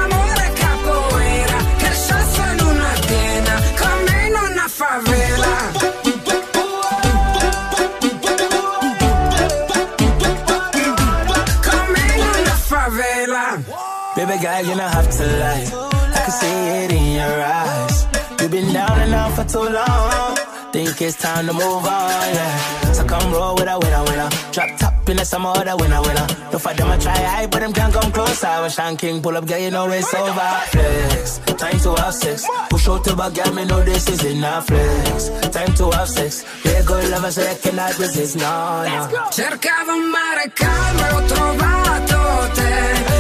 Amore 0.04 0.52
capoeira, 0.54 1.58
che 1.78 1.94
sasso 1.94 2.42
in 2.42 2.60
una 2.66 2.94
piena, 3.08 3.62
con 3.80 4.04
me 4.06 4.26
in 4.28 4.36
una 4.36 4.68
favela. 4.68 5.56
Con 11.64 11.86
me 11.92 12.06
in 12.16 12.26
una 12.40 12.56
favela. 12.56 13.44
Baby 14.16 14.38
girl, 14.40 14.62
you 14.66 14.76
don't 14.76 14.94
have 14.94 15.10
to 15.10 15.26
lie. 15.40 15.90
I 16.14 16.24
can 16.24 16.32
see 16.32 16.84
it 16.84 16.92
in 16.92 17.14
your 17.16 17.41
down 19.36 19.46
for 19.46 19.52
too 19.52 19.74
long. 19.74 20.36
Think 20.72 21.02
it's 21.02 21.18
time 21.18 21.48
to 21.48 21.54
move 21.54 21.64
on, 21.64 21.86
yeah. 21.86 22.92
So 22.94 23.06
come 23.06 23.34
roll 23.34 23.56
with 23.56 23.68
a 23.68 23.78
winner, 23.78 24.04
winner. 24.06 24.30
Drop 24.52 24.78
top 24.78 25.10
in 25.10 25.18
the 25.18 25.26
some 25.26 25.46
other 25.46 25.76
winner, 25.76 26.02
winner. 26.02 26.28
No 26.52 26.60
for 26.60 26.74
them 26.74 26.88
I 26.88 26.98
try 26.98 27.18
high, 27.18 27.48
but 27.48 27.60
them 27.60 27.74
can't 27.74 27.94
come 27.94 28.12
close. 28.12 28.44
I 28.44 28.62
was 28.62 28.74
Sean 28.74 28.96
King, 28.96 29.22
pull 29.22 29.36
up, 29.36 29.46
girl, 29.46 29.60
you 29.60 29.72
know 29.72 29.90
it's 29.92 30.14
over. 30.14 30.52
Flex, 30.72 31.40
time 31.58 31.80
to 31.80 31.96
have 32.02 32.14
sex. 32.14 32.48
Push 32.70 32.88
out 32.88 33.04
to 33.04 33.16
back, 33.16 33.34
girl, 33.34 33.54
me 33.54 33.66
know 33.66 33.84
this 33.84 34.08
is 34.08 34.24
enough. 34.24 34.68
Flex, 34.68 35.30
time 35.50 35.74
to 35.76 35.92
have 35.92 36.08
sex. 36.08 36.46
Be 36.64 36.72
good 36.86 37.10
lover, 37.10 37.32
so 37.32 37.42
I 37.42 37.56
cannot 37.56 37.98
resist, 38.00 38.38
no, 38.38 38.84
no. 38.84 39.30
Cercavo 39.32 39.92
un 39.92 40.12
mare 40.12 40.52
calmo 40.56 41.04
ho 41.04 41.22
trovato 41.28 42.56
te. 42.56 43.11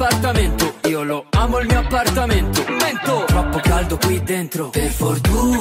Appartamento. 0.00 0.74
Io 0.88 1.02
lo 1.02 1.26
amo 1.28 1.58
il 1.58 1.66
mio 1.66 1.80
appartamento. 1.80 2.64
Mento, 2.68 3.24
troppo 3.26 3.58
caldo 3.60 3.98
qui 3.98 4.22
dentro. 4.22 4.70
Per 4.70 4.90
fortuna, 4.90 5.58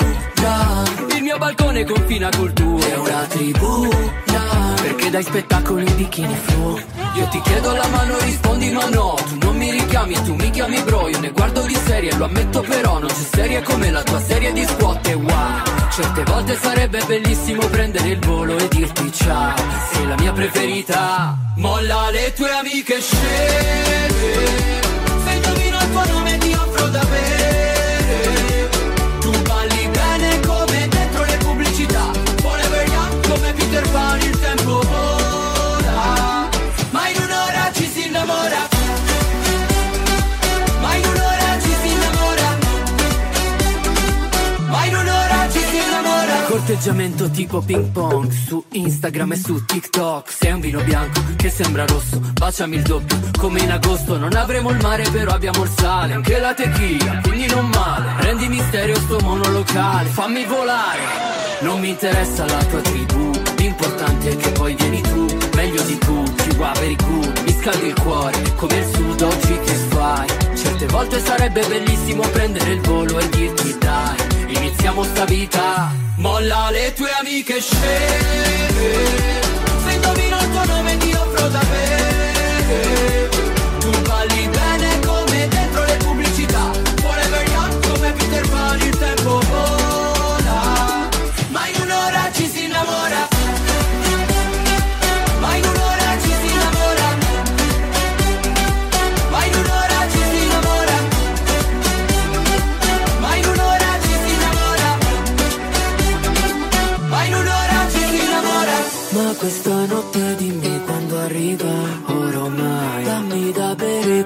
il 1.14 1.22
mio 1.22 1.38
balcone 1.38 1.84
confina 1.84 2.30
col 2.30 2.54
tuo. 2.54 2.80
È 2.80 2.96
una 2.96 3.24
tribuna, 3.28 4.76
perché 4.82 5.10
dai 5.10 5.24
spettacolo 5.24 5.82
in 5.82 5.96
bikini 5.96 6.36
flu. 6.36 6.80
Io 7.16 7.28
ti 7.28 7.42
chiedo 7.42 7.76
la 7.76 7.88
mano, 7.88 8.18
rispondi 8.20 8.72
ma 8.72 8.88
no. 8.88 9.16
Tu 9.28 9.38
non 9.46 9.58
mi 9.58 9.72
richiami, 9.72 10.14
tu 10.24 10.34
mi 10.36 10.50
chiami 10.52 10.82
bro. 10.84 11.10
Io 11.10 11.20
ne 11.20 11.32
guardo 11.32 11.62
di 11.64 11.76
serie, 11.76 12.16
lo 12.16 12.24
ammetto 12.24 12.62
però. 12.62 13.00
Non 13.00 13.10
c'è 13.10 13.26
serie 13.36 13.62
come 13.62 13.92
la 13.92 14.04
tua 14.04 14.22
serie 14.22 14.54
di 14.54 14.64
squat 14.64 15.08
e 15.08 15.14
wow. 15.16 15.39
Certe 16.00 16.24
volte 16.24 16.58
sarebbe 16.58 17.04
bellissimo 17.06 17.68
prendere 17.68 18.08
il 18.08 18.20
volo 18.20 18.58
e 18.58 18.70
dirti 18.70 19.12
ciao. 19.12 19.54
Sei 19.92 20.08
la 20.08 20.16
mia 20.16 20.32
preferita. 20.32 21.38
Molla 21.58 22.10
le 22.10 22.32
tue 22.32 22.50
amiche 22.50 23.02
sceme. 23.02 24.08
Se 25.26 25.32
indovino 25.34 25.78
il 25.78 25.92
tuo 25.92 26.06
nome 26.06 26.38
ti 26.38 26.54
offro 26.54 26.88
da 26.88 27.04
bere. 27.04 28.70
Tu 29.20 29.42
balli 29.42 29.90
bene 29.90 30.40
come 30.40 30.88
dentro 30.88 31.26
le 31.26 31.38
pubblicità. 31.40 32.12
Forever 32.44 32.88
young 32.88 33.28
come 33.28 33.52
Peter 33.52 33.90
Pan, 33.90 34.22
il 34.22 34.39
innamora 46.80 46.90
Corteggiamento 46.90 47.30
tipo 47.30 47.62
ping 47.62 47.92
pong 47.92 48.32
Su 48.32 48.64
Instagram 48.72 49.34
e 49.34 49.36
su 49.36 49.66
TikTok. 49.66 50.32
Sei 50.32 50.52
un 50.54 50.60
vino 50.62 50.82
bianco 50.82 51.22
che 51.36 51.50
sembra 51.50 51.86
rosso 51.86 52.20
Baciami 52.34 52.78
il 52.78 52.82
doppio. 52.84 53.20
Come 53.38 53.60
in 53.60 53.72
agosto 53.72 54.18
Non 54.18 54.34
avremo 54.34 54.70
il 54.70 54.78
mare 54.82 55.04
però 55.10 55.34
abbiamo 55.34 55.64
il 55.64 55.70
sale 55.70 56.14
Anche 56.14 56.40
la 56.40 56.54
tequila 56.54 57.20
quindi 57.22 57.48
non 57.48 57.68
male. 57.68 58.24
Rendi 58.24 58.48
misterio 58.48 58.96
sto 58.96 59.20
monolocale 59.20 60.10
Fammi 60.10 60.46
volare. 60.46 61.00
Non 61.62 61.80
mi 61.82 61.90
interessa 61.90 62.46
la 62.46 62.64
tua 62.64 62.80
tribù 62.80 63.32
L'importante 63.58 64.30
è 64.30 64.36
che 64.38 64.50
poi 64.52 64.74
vieni 64.76 65.02
tu. 65.02 65.26
Meglio 65.56 65.82
di 65.84 65.98
tutti, 65.98 66.56
wow, 66.56 66.74
very 66.76 66.96
good 66.96 67.40
Mi 67.44 67.52
scaldi 67.60 67.88
il 67.88 68.00
cuore 68.00 68.54
come 68.56 68.76
il 68.78 68.86
sud 68.96 69.22
oggi 69.22 69.60
che 69.60 69.74
fai. 69.74 70.28
Certe 70.56 70.86
volte 70.88 71.20
sarebbe 71.20 71.66
bellissimo 71.68 72.22
prendere 72.30 72.72
il 72.72 72.82
volo 72.82 73.20
e 73.20 73.30
dirti 73.30 73.78
dai 73.78 74.19
Iniziamo 74.70 75.02
sta 75.02 75.26
vita. 75.26 75.92
Molla 76.18 76.70
le 76.70 76.94
tue 76.94 77.10
amiche 77.20 77.60
sceme 77.60 79.42
Se 79.84 79.92
indovino 79.94 80.38
il 80.38 80.50
tuo 80.52 80.66
nome 80.66 80.98
ti 80.98 81.12
offro 81.12 81.48
da 81.48 81.60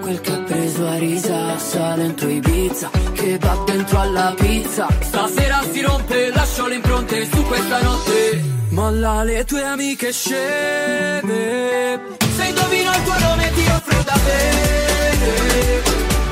quel 0.03 0.19
che 0.19 0.31
ha 0.33 0.39
preso 0.39 0.85
a 0.85 0.97
risa. 0.97 1.57
Sa 1.57 1.95
dentro 1.95 2.27
Ibiza, 2.27 2.89
che 3.13 3.37
va 3.39 3.63
dentro 3.65 3.99
alla 3.99 4.33
pizza. 4.37 4.87
Stasera 4.99 5.63
si 5.71 5.81
rompe, 5.81 6.29
lascio 6.29 6.67
le 6.67 6.75
impronte 6.75 7.25
su 7.25 7.41
questa 7.43 7.81
notte. 7.81 8.43
Molla 8.69 9.23
le 9.23 9.45
tue 9.45 9.63
amiche 9.63 10.11
sceme 10.11 12.01
Se 12.35 12.43
indovino 12.43 12.91
il 12.91 13.03
tuo 13.03 13.19
nome 13.19 13.51
ti 13.53 13.65
offro 13.67 14.01
da 14.03 14.19
bere. 14.25 15.81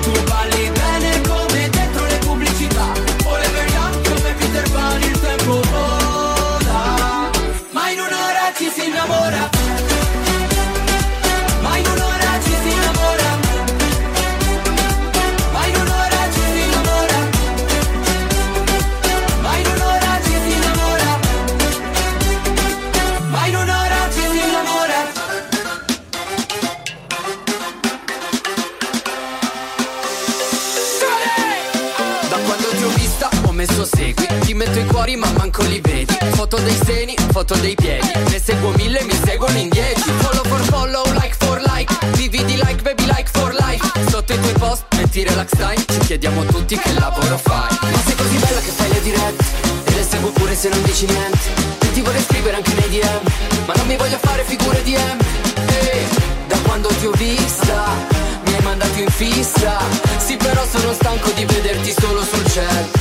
Tu 0.02 0.12
balli 0.24 0.72
bene 0.72 1.22
come 1.22 1.70
dentro 1.70 2.06
le 2.06 2.18
pubblicità. 2.18 2.88
Oliver 3.26 3.70
Young 3.70 4.08
come 4.10 4.34
Peter 4.34 4.72
Pan 4.72 5.02
il 5.02 5.20
tempo 5.20 5.62
vola. 5.72 7.30
Ma 7.72 7.90
in 7.90 8.00
un'ora 8.00 8.52
ci 8.58 8.70
si 8.74 8.86
innamora. 8.88 9.61
Ma 35.22 35.32
manco 35.38 35.62
li 35.64 35.80
vedi. 35.80 36.18
Foto 36.32 36.58
dei 36.58 36.78
seni, 36.84 37.16
foto 37.32 37.56
dei 37.56 37.76
piedi. 37.76 38.12
Ne 38.30 38.42
seguo 38.44 38.72
mille, 38.72 39.04
mi 39.04 39.14
seguono 39.24 39.58
in 39.58 39.70
dieci. 39.70 40.10
Follow 40.22 40.44
for 40.46 40.62
follow, 40.62 41.04
like 41.14 41.36
for 41.38 41.62
like. 41.62 41.94
Vivi 42.18 42.44
di 42.44 42.56
like, 42.56 42.82
baby 42.82 43.06
like 43.06 43.30
for 43.32 43.54
life. 43.54 43.86
Sotto 44.10 44.34
i 44.34 44.40
tuoi 44.40 44.54
post, 44.54 44.84
metti 44.96 45.24
relax 45.24 45.50
time. 45.56 45.86
Ci 45.88 46.00
chiediamo 46.08 46.44
tutti 46.46 46.76
che 46.76 46.92
lavoro 46.94 47.38
fai. 47.38 47.70
Ma 47.82 48.00
sei 48.04 48.16
così 48.16 48.38
bella 48.38 48.60
che 48.60 48.72
fai 48.72 48.90
le 48.90 49.02
dirette. 49.02 49.44
E 49.86 49.94
le 49.94 50.04
seguo 50.04 50.32
pure 50.32 50.56
se 50.56 50.70
non 50.70 50.82
dici 50.82 51.06
niente. 51.06 51.50
E 51.80 51.92
ti 51.92 52.02
vorrei 52.02 52.24
scrivere 52.24 52.56
anche 52.58 52.74
nei 52.74 52.90
DM 52.90 53.22
Ma 53.66 53.74
non 53.76 53.86
mi 53.86 53.96
voglio 53.96 54.18
fare 54.22 54.44
figure 54.44 54.82
di 54.84 54.96
M. 54.96 55.18
Da 56.48 56.58
quando 56.64 56.90
ti 57.00 57.06
ho 57.06 57.12
vista 57.12 57.86
mi 58.46 58.56
hai 58.56 58.62
mandato 58.64 58.98
in 59.00 59.10
fissa. 59.10 59.78
Sì 60.18 60.36
però 60.36 60.66
sono 60.66 60.94
stanco 60.94 61.30
di 61.32 61.46
vederti 61.46 61.94
solo 61.98 62.24
sul 62.24 62.46
cielo 62.50 63.01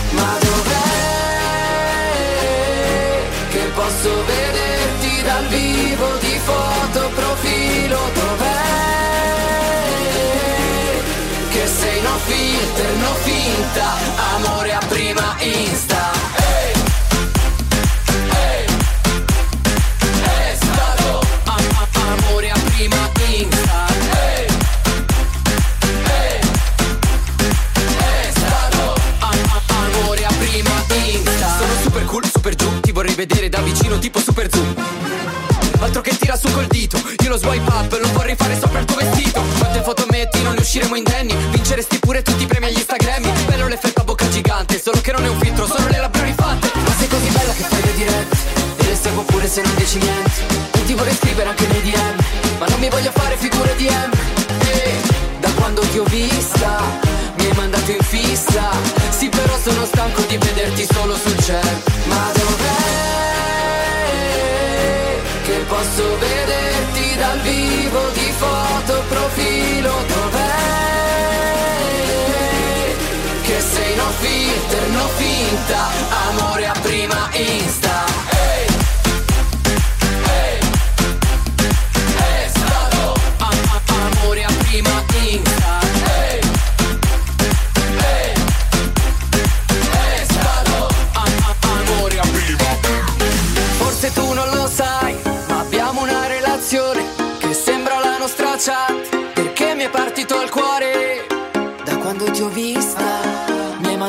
foto 6.51 7.11
profilo 7.15 7.99
Dov'è? 8.15 8.59
Che 11.51 11.67
sei 11.67 12.01
no 12.03 12.17
filter, 12.27 12.93
no 12.97 13.15
finta 13.23 13.87
Amore 14.35 14.73
a 14.73 14.81
prima 14.89 15.37
insta. 15.41 15.99
È 20.23 20.57
stato 20.57 21.21
am- 21.45 21.89
am- 21.93 22.19
amore 22.19 22.51
a 22.51 22.59
prima 22.65 23.11
insta. 23.29 23.87
È 27.99 28.31
stato 28.35 28.95
am- 29.21 29.39
am- 29.51 29.93
amore 29.93 30.25
a 30.25 30.33
prima 30.39 30.71
insta. 31.05 31.59
Sono 31.59 31.73
super 31.83 32.05
cool, 32.07 32.25
super 32.33 32.55
giù, 32.55 32.81
ti 32.81 32.93
vorrei 32.93 33.15
vedere 33.15 33.49
da 33.49 33.61
vicino 33.61 33.99
tipo 33.99 34.19
super 34.21 34.49
zoom 34.51 34.80
Altro 35.81 36.03
che 36.03 36.16
tira 36.16 36.37
su 36.37 36.51
col 36.53 36.66
dito, 36.66 36.99
io 37.23 37.29
lo 37.31 37.38
swipe 37.38 37.71
up, 37.73 37.99
lo 37.99 38.12
vorrei 38.12 38.37
fare 38.37 38.59
sopra 38.59 38.81
il 38.81 38.85
tuo 38.85 38.97
vestito. 38.97 39.43
Quante 39.59 39.83
foto 39.83 40.05
metti, 40.11 40.43
non 40.43 40.55
ne 40.55 40.61
usciremo 40.61 40.95
indenni. 40.95 41.35
Vinceresti 41.51 41.99
pure 41.99 42.23
tutti 42.23 42.43
i 42.43 42.47
premi 42.47 42.66
agli 42.66 42.77
Instagrammi 42.77 43.31
Bello 43.47 43.66
l'effetto 43.66 44.03
a 44.03 44.05
bocca 44.05 44.29
gigante, 44.29 44.81
solo 44.81 45.01
che 45.01 45.12
non 45.12 45.25
è 45.25 45.29
un 45.29 45.38
filtro, 45.38 45.66
sono 45.66 45.88
le 45.88 45.99
labbra 45.99 46.23
rifatte 46.23 46.71
Ma 46.75 46.93
sei 46.99 47.09
così 47.09 47.29
bella 47.31 47.53
che 47.53 47.62
fai 47.62 47.83
le 47.83 47.95
dirette 47.95 48.37
E 48.77 48.85
le 48.85 48.95
seguo 48.95 49.23
pure 49.23 49.49
se 49.49 49.62
non 49.62 49.75
dici 49.77 49.99
niente. 49.99 50.31
E 50.73 50.85
ti 50.85 50.93
vorrei 50.93 51.14
scrivere 51.14 51.49
anche 51.49 51.66
nei 51.66 51.81
DM 51.83 52.16
Ma 52.59 52.66
non 52.66 52.79
mi 52.79 52.88
voglio 52.90 53.11
fare 53.12 53.37
figure 53.37 53.75
di 53.77 53.88
M. 53.88 54.11
E 54.61 55.01
da 55.40 55.51
quando 55.53 55.81
ti 55.81 55.99
ho 55.99 56.05
vista 56.05 57.09
mi 57.37 57.47
hai 57.47 57.53
mandato 57.57 57.90
in 57.90 58.03
fissa. 58.03 58.71
Sì 59.09 59.31
però 59.31 59.57
sono 59.59 59.87
stanco 59.87 60.21
di 60.29 60.37
vederti 60.37 60.87
solo 60.93 61.16
sul 61.16 61.37
cielo. 61.43 61.81
Ma 62.05 62.31
dov'è 62.35 62.60
filter, 75.01 75.03
no 75.03 75.09
finta 75.17 75.89
Amore 76.29 76.67
a 76.67 76.75
prima 76.81 77.29
insta 77.33 78.05
Ehi 78.31 78.67
Ehi 80.29 80.59
è 82.17 82.49
stato 82.49 83.15
am- 83.39 83.71
am- 83.71 84.13
amore 84.15 84.45
a 84.45 84.53
prima 84.59 85.05
insta 85.23 85.81
Ehi 86.17 86.41
È 89.91 90.25
stato 90.25 90.89
am- 91.13 91.45
am- 91.63 91.79
amore 91.79 92.19
a 92.19 92.27
prima 92.27 92.65
Forse 93.79 94.13
tu 94.13 94.33
non 94.33 94.49
lo 94.51 94.69
sai 94.69 95.17
abbiamo 95.49 96.03
una 96.03 96.27
relazione 96.27 97.05
Che 97.39 97.55
sembra 97.55 97.99
la 98.01 98.19
nostra 98.19 98.55
chat 98.59 99.17
Perché 99.35 99.75
mi 99.75 99.85
è 99.85 99.91
partito 99.91 100.39
al 100.39 100.51
cuore 100.51 101.27
Da 101.85 101.97
quando 101.97 102.31
ti 102.31 102.43
ho 102.43 102.49
vista 102.49 103.50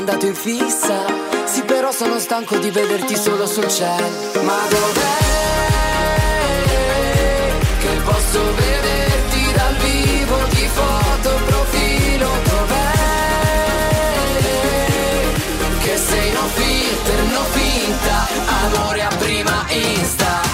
mandato 0.02 0.26
in 0.26 0.34
fissa. 0.34 1.06
Sì 1.46 1.62
però 1.64 1.92
sono 1.92 2.18
stanco 2.18 2.58
di 2.58 2.72
vederti 2.72 3.16
solo 3.16 3.46
sul 3.46 3.68
cielo. 3.68 4.08
Ma 4.42 4.58
dov'è 4.68 5.20
che 7.78 8.02
posso 8.04 8.56
vederti 8.56 9.52
dal 9.54 9.76
vivo 9.76 10.38
di 10.50 10.68
foto 10.74 11.40
profilo? 11.46 12.30
Dov'è 12.50 12.90
che 15.84 15.98
sei 15.98 16.32
no 16.32 16.48
filter, 16.56 17.24
no 17.26 17.44
finta? 17.52 18.28
Amore 18.64 19.04
a 19.04 19.16
prima 19.18 19.66
insta 19.70 20.51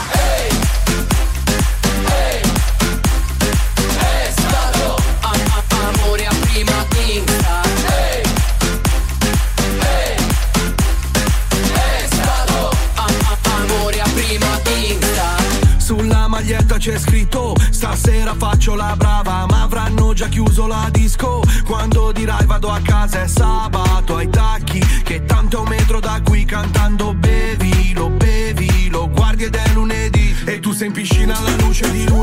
c'è 16.88 16.98
scritto 16.98 17.54
Stasera 17.70 18.34
faccio 18.36 18.74
la 18.76 18.96
brava 18.96 19.46
Ma 19.50 19.64
avranno 19.64 20.14
già 20.14 20.28
chiuso 20.28 20.68
la 20.68 20.88
disco. 20.90 21.42
Quando 21.66 22.14
dirai 22.14 22.46
vado 22.46 22.70
a 22.70 22.80
casa 22.82 23.24
è 23.24 23.28
sabato 23.28 24.16
Ai 24.16 24.30
tacchi 24.30 24.80
Che 25.04 25.26
tanto 25.26 25.58
è 25.58 25.60
un 25.62 25.68
metro 25.68 26.00
da 26.00 26.22
qui 26.24 26.46
Cantando 26.46 27.14
bevi, 27.14 27.94
lo 27.94 28.10
bevi 28.10 28.90
Lo 28.90 29.10
guardi 29.10 29.44
ed 29.46 29.56
è 29.56 29.74
lunedì 29.74 30.34
E 30.46 30.60
tu 30.60 30.72
sei 30.72 30.88
in 30.88 30.94
piscina 30.94 31.38
alla 31.38 31.56
luce 31.58 31.92
di 31.92 32.08
luna 32.08 32.17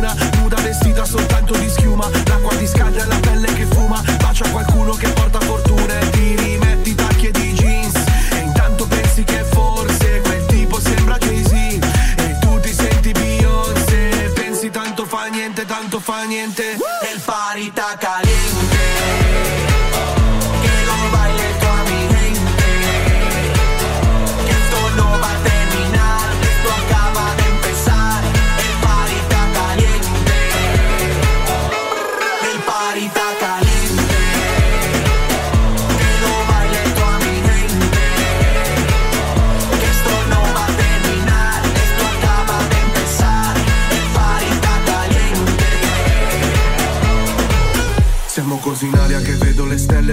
tanto 16.34 16.62
fa 16.78 16.93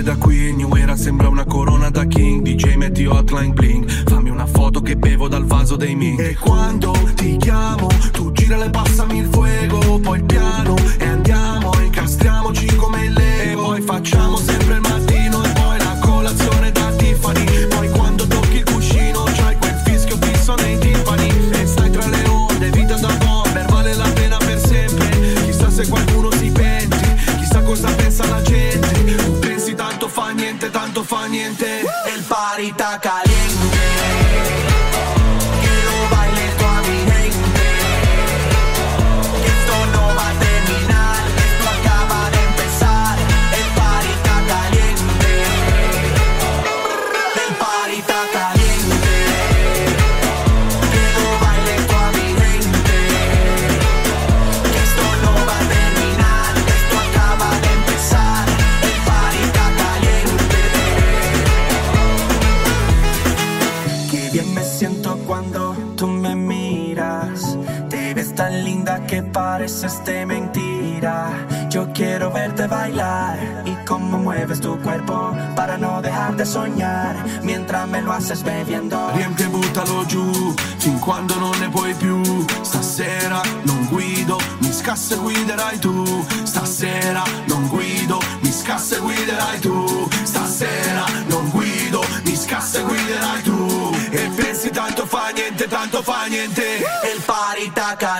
le 0.02 0.04
stelle 0.04 0.04
da 0.04 0.16
qui 0.16 0.54
New 0.56 0.76
Era 0.76 0.95
sembra 0.95 1.28
una 1.28 1.45
corona 1.45 1.89
da 1.89 2.06
king. 2.06 2.41
DJ 2.41 2.76
metti 2.76 3.06
hotline 3.06 3.54
bling. 3.54 3.89
Fammi 4.08 4.30
una 4.30 4.45
foto 4.45 4.82
che 4.82 4.95
bevo 4.97 5.28
dal 5.28 5.45
vaso 5.45 5.76
dei 5.76 5.95
Ming. 5.95 6.20
E 6.20 6.36
quando 6.36 6.91
ti 7.16 7.38
chiamo 7.38 7.88
Tu 8.12 8.32
girale 8.32 8.66
e 8.66 8.70
passami 8.70 9.20
il 9.20 9.30
fuego. 9.32 9.99
Poi 9.99 10.22
piano 10.24 10.76
e 10.97 11.06
andiamo 11.06 11.72
Incastriamoci 11.84 12.76
come 12.76 13.10
Lego. 13.10 13.64
Poi 13.64 13.82
facciamo 13.82 14.38
sempre 14.38 14.76
il 14.76 14.82
mattino 14.82 14.91
Tanto 31.32 31.38
fa 31.38 31.38
niente 31.38 31.82
El 32.13 32.23
party 32.23 32.67
está 32.67 32.99
caliente 32.99 33.30
permite 72.62 72.68
bailar 72.68 73.38
y 73.66 73.76
cómo 73.86 74.18
mueves 74.18 74.59
tu 74.59 74.78
cuerpo 74.82 75.36
para 75.55 75.78
no 75.78 76.01
dejar 76.01 76.36
de 76.36 76.45
soñar 76.45 77.16
mientras 77.43 77.88
me 77.88 78.01
lo 78.01 78.12
haces 78.12 78.43
beviendo. 78.43 79.12
Riempie, 79.16 79.45
e 79.45 79.49
buttalo 79.49 80.05
giù 80.05 80.53
fin 80.78 80.99
quando 80.99 81.36
non 81.39 81.57
ne 81.59 81.70
puoi 81.70 81.93
più. 81.93 82.22
Stasera 82.62 83.41
non 83.64 83.88
guido, 83.89 84.38
mi 84.59 84.72
scasse 84.72 85.16
guiderai 85.16 85.80
tu. 85.80 86.26
Stasera 86.43 87.24
non 87.47 87.68
guido, 87.68 88.20
mi 88.41 88.51
scasse 88.51 88.99
guiderai 88.99 89.59
tu. 89.59 90.07
Stasera 90.24 91.05
non 91.28 91.49
guido, 91.49 92.03
mi 92.24 92.36
scasse 92.36 92.82
guiderai 92.82 93.41
tu. 93.43 93.95
E 94.12 94.30
pensi 94.36 94.70
tanto 94.70 95.05
fa 95.05 95.30
niente, 95.34 95.68
tanto 95.68 96.01
fa 96.01 96.26
niente. 96.28 96.78
E 96.78 97.16
il 97.16 97.22
pari 97.26 97.72
tacca 97.74 98.20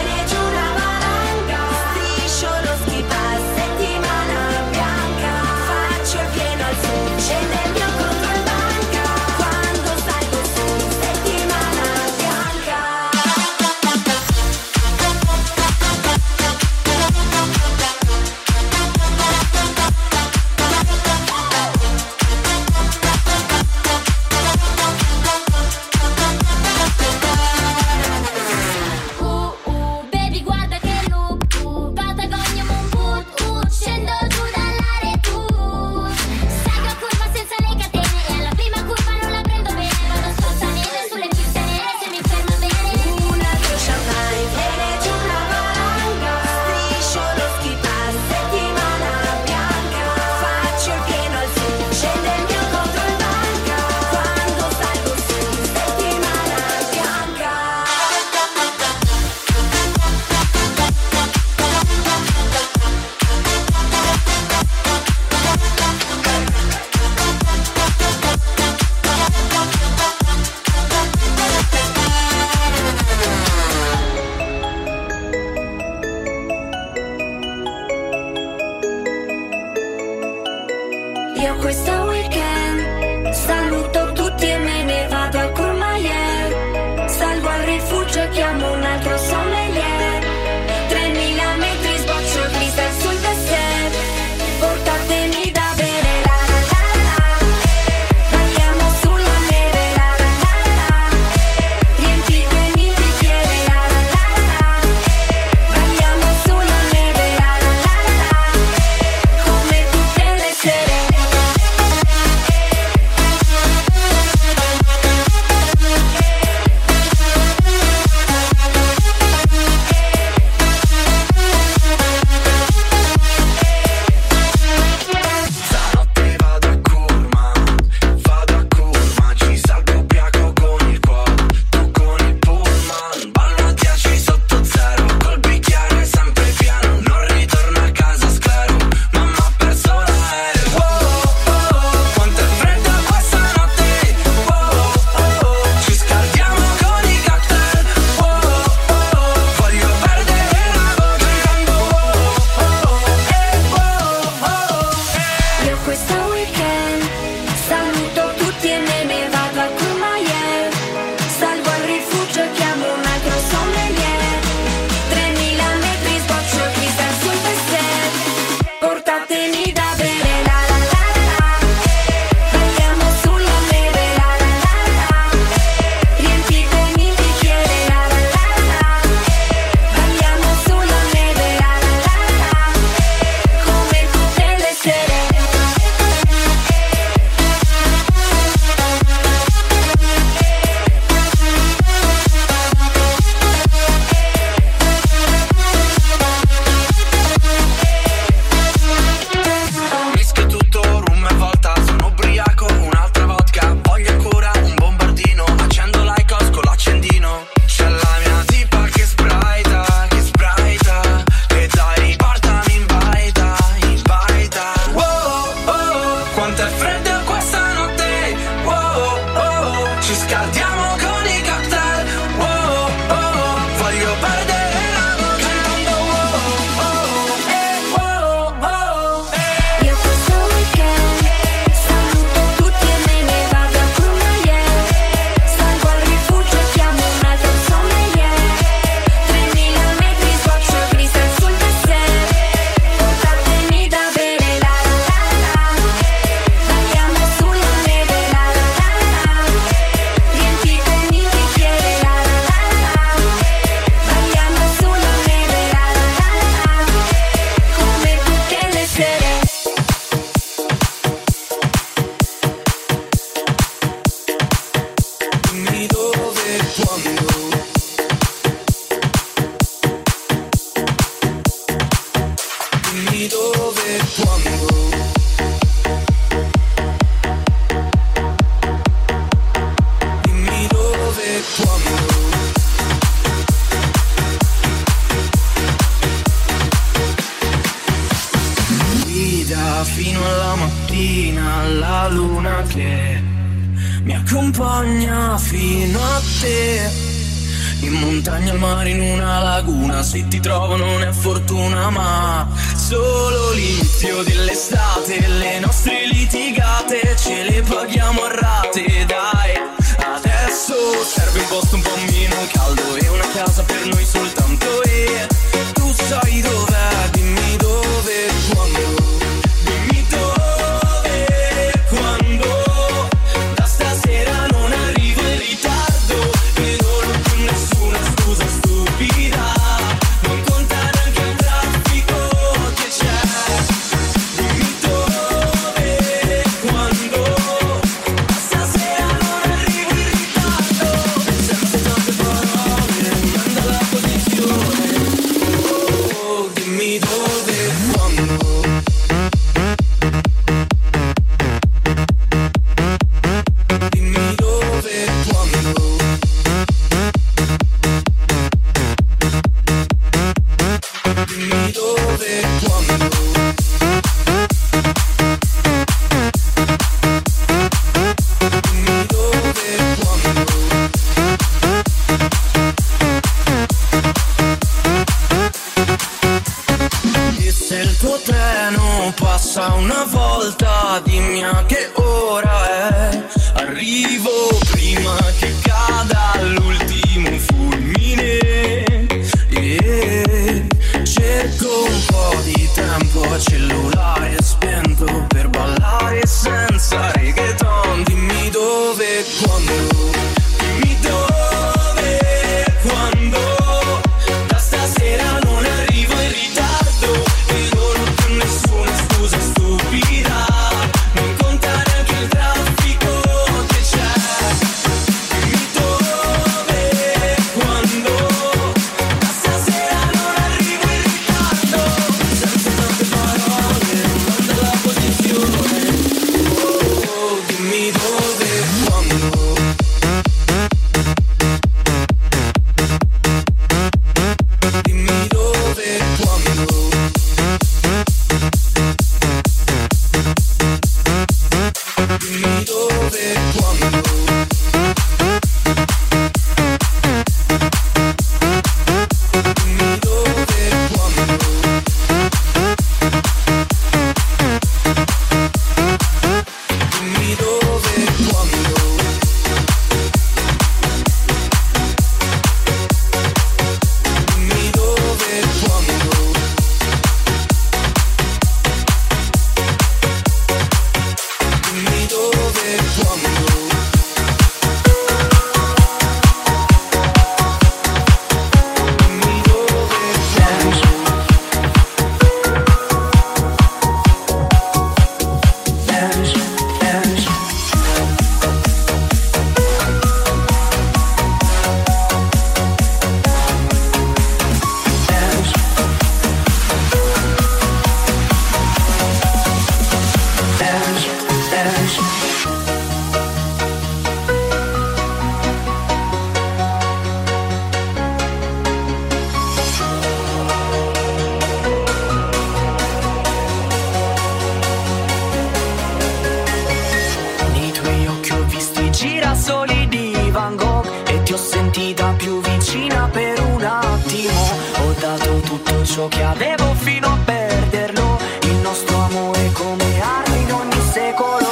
senso 526.01 526.07
che 526.07 526.23
avevo 526.23 526.73
fino 526.75 527.07
a 527.07 527.17
perderlo. 527.23 528.17
Il 528.43 528.55
nostro 528.57 528.97
amore 528.97 529.51
come 529.51 530.01
armi 530.01 530.41
in 530.41 530.51
ogni 530.51 530.81
secolo. 530.91 531.49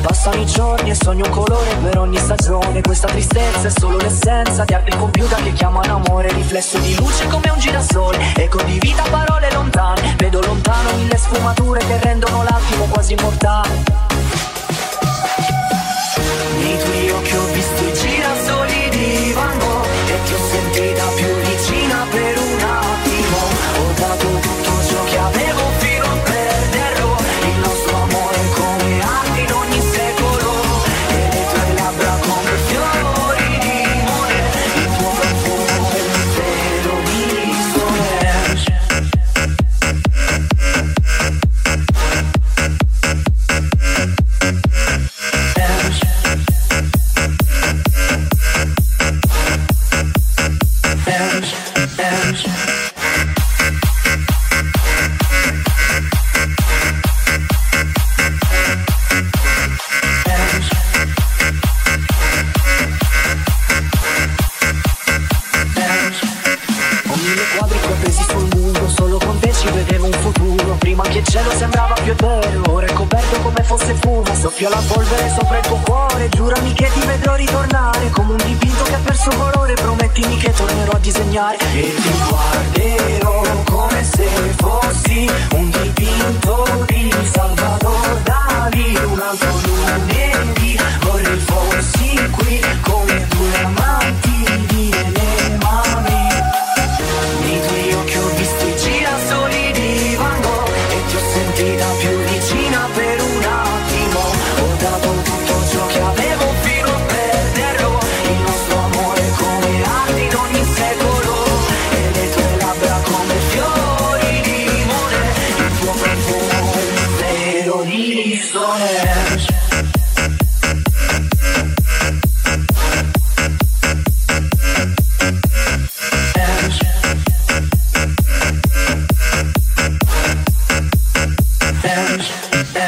Passano 0.00 0.40
i 0.40 0.46
giorni 0.46 0.90
e 0.90 0.94
sogno 0.94 1.24
un 1.24 1.30
colore 1.30 1.76
per 1.82 1.98
ogni 1.98 2.16
stagione. 2.16 2.80
Questa 2.80 3.06
tristezza 3.08 3.68
è 3.68 3.70
solo 3.70 3.98
l'essenza 3.98 4.64
di 4.64 4.74
apri 4.74 4.90
il 4.90 4.96
computer 4.96 5.42
che 5.42 5.52
chiamano 5.52 5.96
amore. 5.96 6.32
Riflesso 6.32 6.78
di 6.78 6.96
luce 6.96 7.26
come 7.28 7.50
un 7.50 7.58
girasole. 7.58 8.18
Eco 8.36 8.62
di 8.62 8.78
vita, 8.78 9.02
parole 9.10 9.50
lontane. 9.52 10.14
Vedo 10.16 10.40
lontano 10.40 10.92
mille 10.96 11.16
sfumature 11.16 11.80
che 11.80 11.98
rendono 12.00 12.42
l'attimo 12.42 12.84
quasi 12.86 13.12
immortale 13.12 13.68
Nei 16.60 16.78
tuoi 16.78 17.10
occhi 17.10 17.36
ho 17.36 17.44
visto 17.52 17.84
i 17.84 17.92
girasoli 17.92 18.88
di 18.90 19.32
Van 19.32 19.58
Gogh 19.58 19.86
E 20.06 20.22
ti 20.24 20.32
ho 20.34 20.38
sentito 20.50 20.87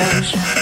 eyes. 0.00 0.59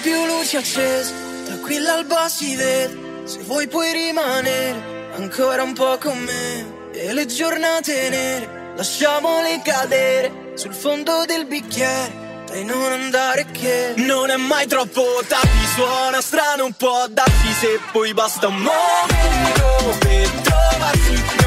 più 0.00 0.24
luci 0.26 0.56
accese, 0.56 1.12
tranquilla 1.44 1.94
alba 1.94 2.28
si 2.28 2.54
vede, 2.54 3.24
se 3.24 3.38
vuoi 3.40 3.66
puoi 3.66 3.92
rimanere 3.92 5.10
ancora 5.14 5.62
un 5.62 5.72
po' 5.72 5.98
con 5.98 6.18
me. 6.18 6.90
E 6.92 7.12
le 7.12 7.26
giornate 7.26 8.08
nere, 8.08 8.72
lasciamole 8.76 9.60
cadere 9.62 10.52
sul 10.54 10.72
fondo 10.72 11.24
del 11.26 11.46
bicchiere. 11.46 12.26
E 12.50 12.62
non 12.64 12.92
andare 12.92 13.46
che 13.50 13.92
non 13.96 14.30
è 14.30 14.36
mai 14.36 14.66
troppo 14.66 15.22
tardi 15.26 15.66
Suona 15.74 16.20
strano 16.22 16.64
un 16.64 16.72
po' 16.72 17.04
darti 17.10 17.52
se 17.60 17.78
poi 17.92 18.14
basta 18.14 18.48
un 18.48 18.56
momento 18.56 19.98
per 19.98 20.28
trovarsi 20.30 21.37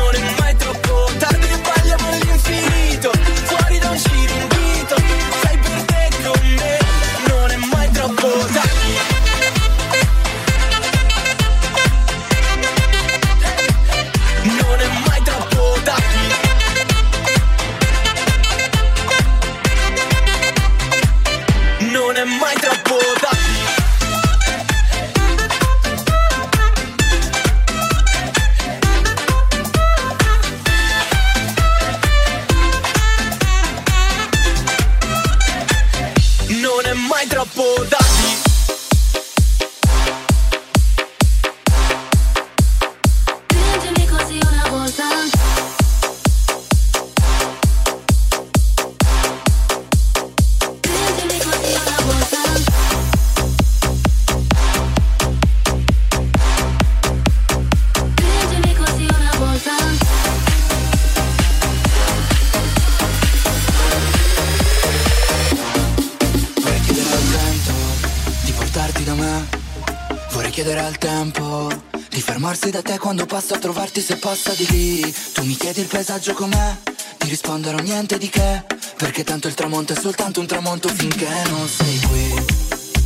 basta 73.42 73.58
trovarti 73.58 74.02
se 74.02 74.18
passa 74.18 74.54
di 74.54 74.68
lì. 74.70 75.16
Tu 75.34 75.44
mi 75.44 75.56
chiedi 75.56 75.82
il 75.82 75.88
paesaggio 75.88 76.34
com'è 76.34 76.78
Ti 77.18 77.28
risponderò 77.28 77.80
niente 77.80 78.20
di 78.20 78.30
che. 78.30 78.64
Perché 78.98 79.24
tanto 79.24 79.48
il 79.48 79.56
tramonto 79.56 79.94
è 79.94 79.96
soltanto 79.96 80.40
un 80.42 80.46
tramonto 80.46 80.90
finché 80.90 81.28
non 81.50 81.68
sei 81.68 82.00
qui. 82.02 82.44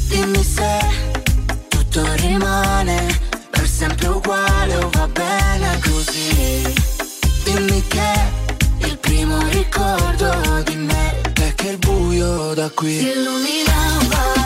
Dimmi 0.09 0.43
se 0.43 0.79
tutto 1.69 2.03
rimane 2.15 3.17
Per 3.49 3.65
sempre 3.65 4.07
uguale 4.07 4.75
o 4.75 4.89
va 4.89 5.07
bene 5.07 5.79
così. 5.79 6.73
Dimmi 7.45 7.87
che 7.87 8.13
il 8.79 8.97
primo 8.97 9.37
ricordo 9.47 10.61
di 10.65 10.75
me 10.75 11.21
È 11.31 11.53
che 11.55 11.69
il 11.69 11.77
buio 11.77 12.53
da 12.53 12.69
qui 12.71 12.99
Si 12.99 13.07
illuminava 13.07 14.44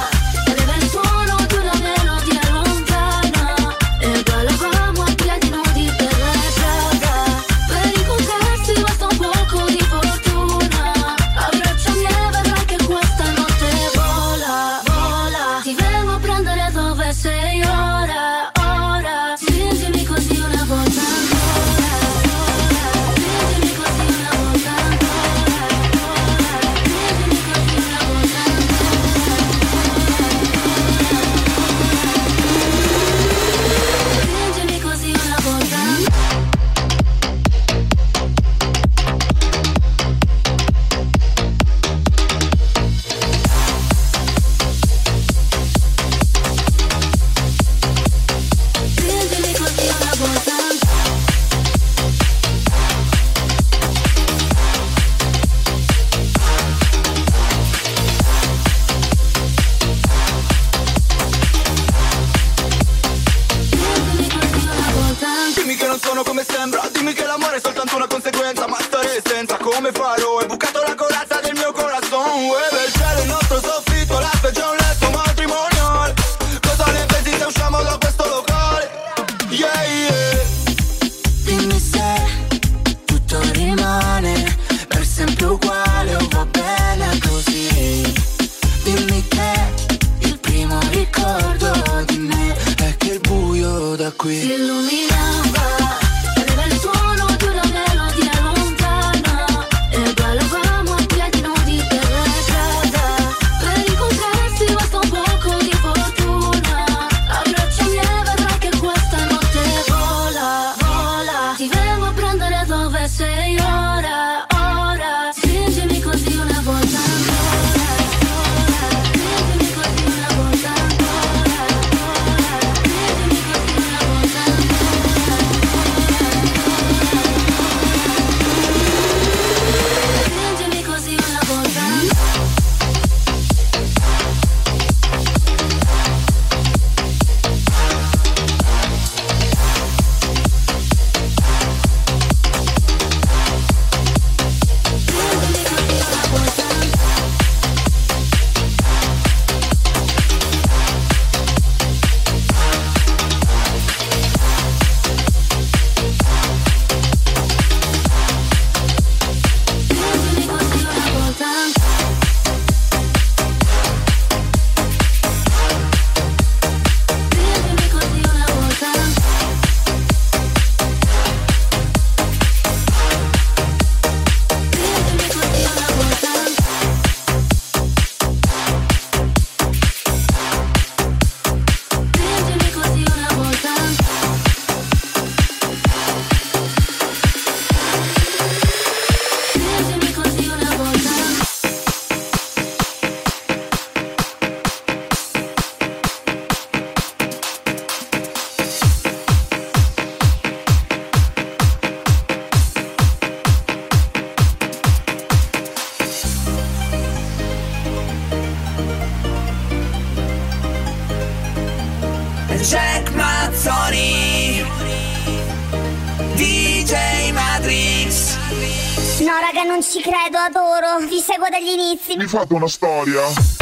inizi. 221.89 222.17
Mi 222.17 222.27
fate 222.27 222.53
una 222.53 222.67
storia? 222.67 223.59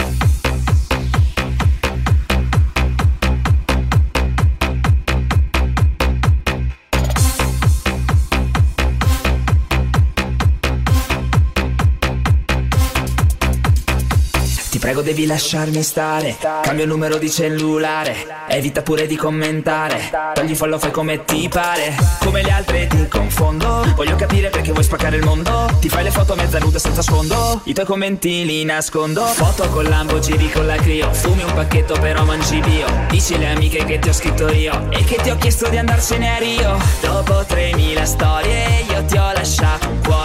Devi 15.08 15.26
lasciarmi 15.26 15.82
stare. 15.84 16.36
Cambio 16.62 16.86
numero 16.86 17.18
di 17.18 17.32
cellulare 17.32 18.38
Evita 18.50 18.82
pure 18.82 19.08
di 19.08 19.16
commentare. 19.16 20.10
Togli 20.34 20.54
follow 20.54 20.78
fai 20.78 20.92
come 20.92 21.24
ti 21.24 21.48
pare. 21.48 21.96
Come 22.20 22.42
le 22.42 22.52
altre 22.52 22.88
ti 22.88 23.08
confondo. 23.08 23.86
Voglio 23.96 24.18
capire 24.18 24.50
perché 24.50 24.72
vuoi 24.72 24.84
spaccare 24.84 25.16
il 25.16 25.24
mondo. 25.24 25.70
Ti 25.80 25.88
fai 25.88 26.04
le 26.04 26.12
foto 26.12 26.36
mezza 26.36 26.60
nuda 26.60 26.78
senza 26.78 27.02
sfondo. 27.02 27.62
I 27.64 27.74
tuoi 27.74 27.86
commenti 27.86 28.46
li 28.46 28.66
nascondo. 28.66 29.24
Foto 29.26 29.70
con 29.70 29.86
Lambo 29.86 30.20
giri 30.20 30.52
con 30.52 30.66
la 30.66 30.76
Clio. 30.76 31.14
Fumi 31.14 31.44
un 31.44 31.54
pacchetto 31.54 31.98
però 32.00 32.26
mangi 32.26 32.60
bio. 32.60 32.88
Dici 33.10 33.36
alle 33.36 33.52
amiche 33.52 33.86
che 33.86 34.00
ti 34.00 34.10
ho 34.10 34.14
scritto 34.14 34.50
io. 34.52 34.92
E 34.92 35.04
che 35.06 35.18
ti 35.22 35.30
ho 35.30 35.38
chiesto 35.38 35.70
di 35.70 35.78
andarsene 35.78 36.36
a 36.36 36.38
Rio. 36.38 36.78
Dopo 37.02 37.46
3000 37.46 38.06
storie 38.06 38.86
Io 38.90 39.06
ti 39.06 39.18
ho 39.18 39.32
lasciato 39.32 39.88
un 39.88 40.00
cuore 40.02 40.17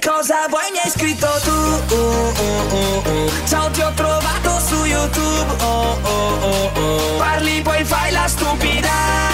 Cosa 0.00 0.46
vuoi? 0.48 0.70
Mi 0.70 0.78
hai 0.78 0.90
scritto 0.90 1.28
tu. 1.42 1.94
Uh, 1.94 2.32
uh, 2.42 3.02
uh. 3.06 3.30
Ciao 3.46 3.70
ti 3.70 3.80
ho 3.80 3.92
trovato 3.94 4.60
su 4.60 4.84
YouTube. 4.84 5.62
Oh, 5.62 5.98
oh, 6.02 6.38
oh, 6.40 6.70
oh. 6.74 7.16
Parli 7.18 7.60
poi 7.62 7.84
fai 7.84 8.12
la 8.12 8.28
stupida 8.28 8.90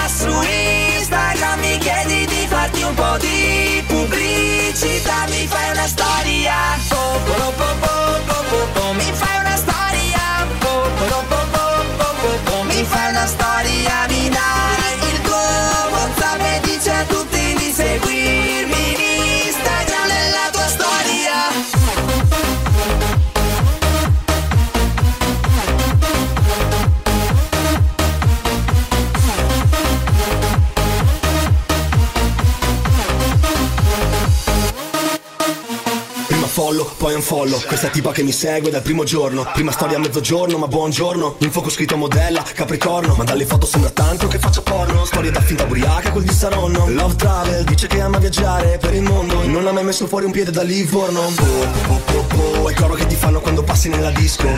Su 0.07 0.31
Instagram. 0.97 1.61
Mi 1.61 1.79
chiedi 1.79 2.27
di 2.27 2.47
farti 2.49 2.83
un 2.83 2.95
po' 2.95 3.17
di 3.19 3.85
pubblicità. 3.87 5.27
Mi 5.29 5.47
fai 5.47 5.71
una 5.71 5.87
storia 5.87 6.75
follow 37.45 37.63
Questa 37.67 37.89
tipa 37.89 38.13
che 38.13 38.23
mi 38.23 38.33
segue 38.33 38.71
dal 38.71 38.83
primo 38.83 39.05
giorno. 39.05 39.47
Prima 39.53 39.71
storia 39.71 39.97
a 39.97 40.01
mezzogiorno, 40.01 40.59
ma 40.59 40.67
buongiorno. 40.67 41.37
In 41.39 41.51
foco 41.51 41.69
scritto 41.69 41.97
modella, 41.97 42.43
capricorno. 42.43 43.15
Ma 43.15 43.25
dalle 43.25 43.45
foto 43.45 43.67
sembra 43.67 43.91
tanto 43.91 44.29
che 44.29 44.39
faccia 44.39 44.63
porno. 44.63 45.05
Storia 45.05 45.31
da 45.31 45.41
finta 45.41 45.65
ubriaca 45.65 46.11
col 46.11 46.23
di 46.23 46.33
Saronno 46.33 46.89
Love 46.89 47.17
travel, 47.17 47.65
dice 47.65 47.87
che 47.87 48.01
ama 48.01 48.19
viaggiare 48.19 48.79
per 48.79 48.95
il 48.95 49.03
mondo. 49.03 49.47
Non 49.47 49.67
ha 49.67 49.73
mai 49.73 49.85
messo 49.85 50.07
fuori 50.07 50.25
un 50.25 50.31
piede 50.31 50.51
da 50.51 50.63
Livorno 50.63 51.21
Oh, 51.21 51.33
oh, 51.89 52.03
oh, 52.13 52.61
oh, 52.61 52.69
è 52.69 52.75
coro 52.75 52.95
che 52.95 53.07
ti 53.07 53.15
fanno 53.15 53.41
quando 53.41 53.63
passi 53.63 53.89
nella 53.89 54.11
disco. 54.11 54.49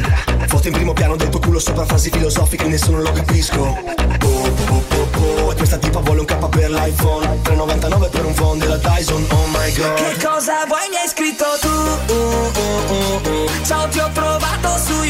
Foto 0.47 0.69
in 0.69 0.75
primo 0.75 0.93
piano 0.93 1.17
del 1.17 1.29
tuo 1.29 1.41
culo 1.41 1.59
sopra 1.59 1.85
frasi 1.85 2.11
filosofiche 2.11 2.67
Nessuno 2.67 3.01
lo 3.01 3.13
capisco. 3.13 3.61
Oh, 3.61 4.51
oh, 4.69 4.83
oh, 4.91 5.45
oh, 5.45 5.53
e 5.53 5.55
questa 5.55 5.79
tipa 5.79 6.01
vuole 6.01 6.21
un 6.21 6.27
K 6.27 6.49
per 6.49 6.71
l'iPhone. 6.71 7.41
3,99 7.43 8.11
per 8.11 8.25
un 8.25 8.35
phone 8.35 8.59
della 8.59 8.77
Dyson, 8.77 9.25
oh 9.31 9.47
my 9.47 9.73
god. 9.73 9.95
Che 9.95 10.27
cosa 10.27 10.56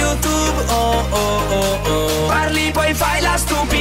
YouTube 0.07 0.65
oh, 0.69 1.05
oh, 1.11 1.43
oh, 1.51 1.91
oh. 1.91 2.27
Parli 2.29 2.71
poi 2.71 2.95
fai 2.95 3.21
la 3.21 3.37
stupida 3.37 3.76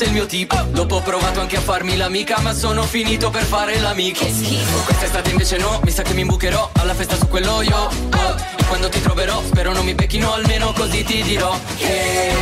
sei 0.00 0.08
il 0.08 0.14
mio 0.14 0.26
tipo. 0.26 0.56
Dopo 0.70 0.96
ho 0.96 1.02
provato 1.02 1.40
anche 1.40 1.58
a 1.58 1.60
farmi 1.60 1.94
l'amica 1.94 2.40
ma 2.40 2.54
sono 2.54 2.84
finito 2.84 3.28
per 3.28 3.42
fare 3.42 3.78
l'amico 3.80 4.24
Che 4.24 4.32
schifo. 4.32 4.78
Quest'estate 4.84 5.28
invece 5.28 5.58
no, 5.58 5.78
mi 5.84 5.90
sa 5.90 6.02
che 6.02 6.14
mi 6.14 6.22
imbucherò 6.22 6.70
alla 6.78 6.94
festa 6.94 7.16
su 7.16 7.28
quello 7.28 7.60
io 7.60 7.76
oh. 7.76 8.36
E 8.56 8.64
quando 8.64 8.88
ti 8.88 9.02
troverò 9.02 9.42
spero 9.44 9.74
non 9.74 9.84
mi 9.84 9.94
becchino 9.94 10.32
almeno 10.32 10.72
così 10.72 11.04
ti 11.04 11.22
dirò 11.22 11.54
Che 11.76 12.32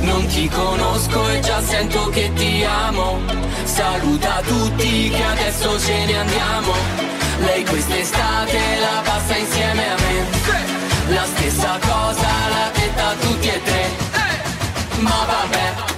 non 0.00 0.26
ti 0.26 0.48
conosco 0.48 1.28
e 1.30 1.40
già 1.40 1.62
sento 1.62 2.08
che 2.10 2.30
ti 2.34 2.62
amo. 2.62 3.20
Saluta 3.64 4.42
tutti 4.46 5.08
che 5.08 5.22
adesso 5.22 5.78
ce 5.80 6.04
ne 6.04 6.18
andiamo. 6.18 6.72
Lei 7.38 7.64
quest'estate 7.64 8.58
la 8.80 9.00
passa 9.02 9.36
insieme 9.36 9.90
a 9.90 9.94
me. 9.94 11.14
La 11.14 11.24
stessa 11.24 11.78
cosa 11.80 12.28
l'ha 12.48 12.70
detta 12.74 13.08
a 13.08 13.14
tutti 13.14 13.48
e 13.48 13.62
tre. 13.62 13.90
Ma 14.98 15.24
vabbè, 15.26 15.89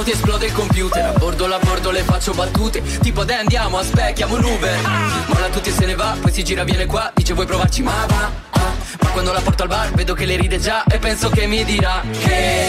foto 0.00 0.02
ti 0.02 0.10
esplode 0.10 0.46
il 0.46 0.52
computer. 0.52 1.04
A 1.04 1.12
bordo 1.18 1.46
la 1.46 1.58
bordo 1.58 1.90
le 1.90 2.02
faccio 2.02 2.32
battute. 2.32 2.82
Tipo 3.00 3.24
dai 3.24 3.38
andiamo, 3.38 3.78
aspecchiamo 3.78 4.36
un 4.36 4.44
Uber 4.44 4.78
Molla 5.26 5.48
tutti 5.48 5.68
e 5.68 5.72
se 5.72 5.86
ne 5.86 5.94
va, 5.94 6.16
poi 6.20 6.32
si 6.32 6.42
gira 6.42 6.64
viene 6.64 6.86
qua. 6.86 7.10
Dice 7.14 7.34
vuoi 7.34 7.46
provarci? 7.46 7.82
Ma 7.82 8.06
va 8.06 8.30
ah. 8.50 8.72
Ma 9.00 9.08
quando 9.10 9.32
la 9.32 9.40
porto 9.40 9.62
al 9.62 9.68
bar 9.68 9.90
vedo 9.92 10.14
che 10.14 10.24
le 10.24 10.36
ride 10.36 10.58
già 10.58 10.84
E 10.84 10.98
penso 10.98 11.28
che 11.30 11.46
mi 11.46 11.64
dirà 11.64 12.02
che 12.24 12.68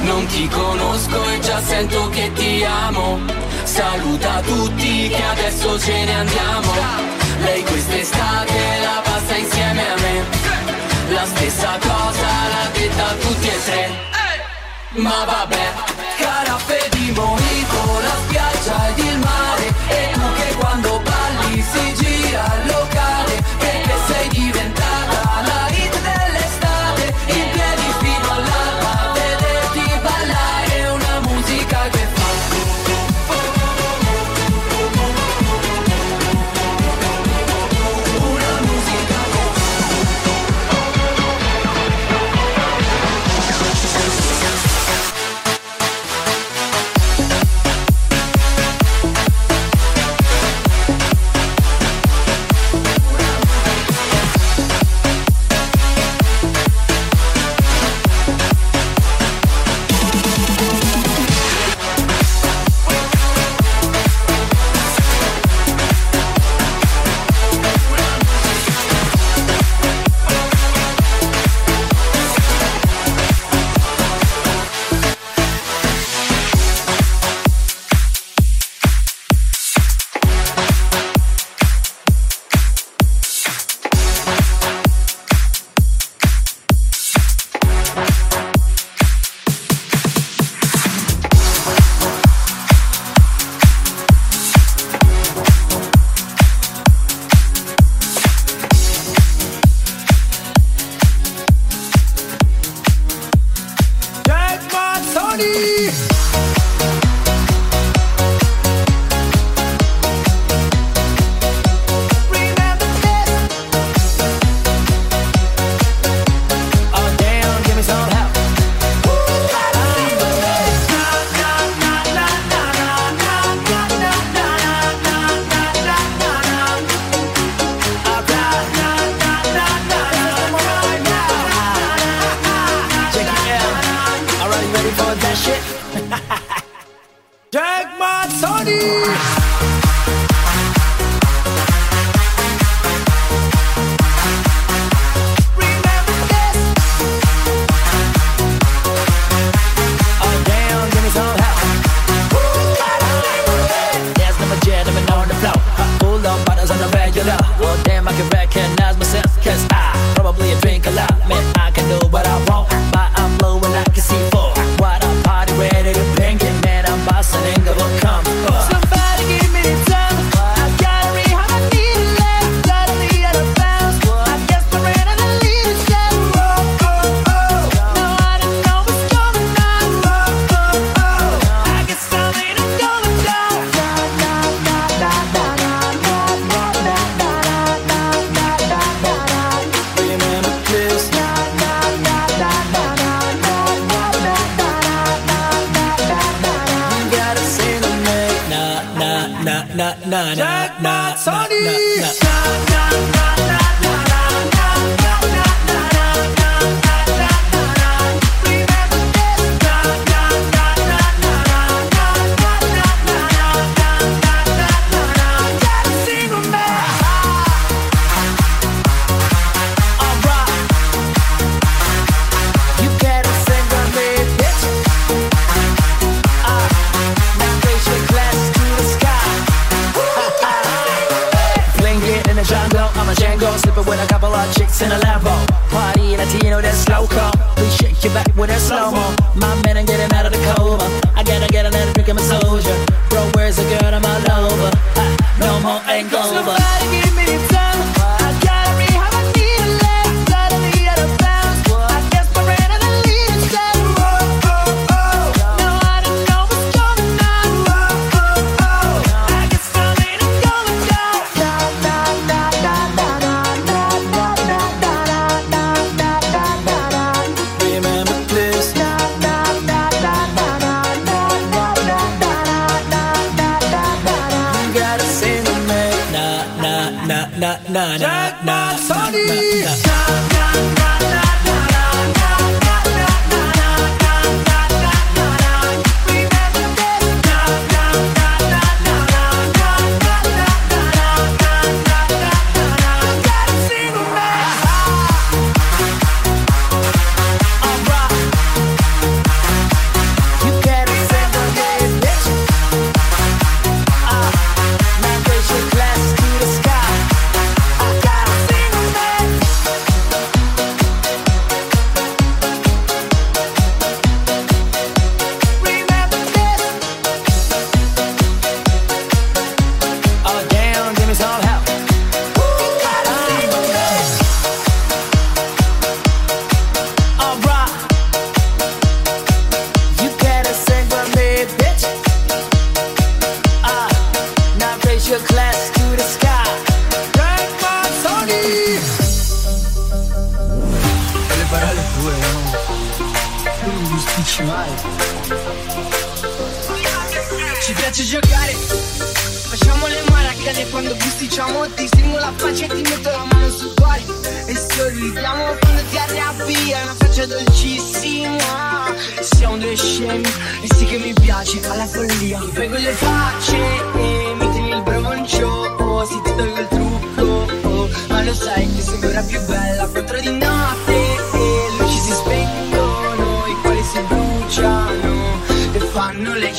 non 0.00 0.26
ti 0.26 0.48
conosco 0.48 1.28
e 1.28 1.40
già 1.40 1.60
sento 1.62 2.08
che 2.08 2.32
ti 2.32 2.64
amo. 2.64 3.20
Saluta 3.64 4.40
tutti 4.40 5.08
che 5.08 5.22
adesso 5.22 5.78
ce 5.78 6.04
ne 6.04 6.14
andiamo. 6.14 6.72
Lei 7.40 7.62
quest'estate 7.62 8.58
la 8.80 9.00
passa 9.02 9.36
insieme 9.36 9.90
a 9.90 9.94
me. 10.00 10.24
La 11.10 11.24
stessa 11.26 11.78
cosa 11.80 12.26
l'ha 12.26 12.70
detta 12.72 13.06
a 13.06 13.14
tutti 13.14 13.48
e 13.48 13.64
tre. 13.64 14.06
Ma 14.90 15.24
vabbè, 15.24 15.87
caraffe 17.12 18.28
di 18.28 18.37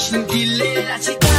chinguilera 0.09 0.99
chica. 0.99 1.38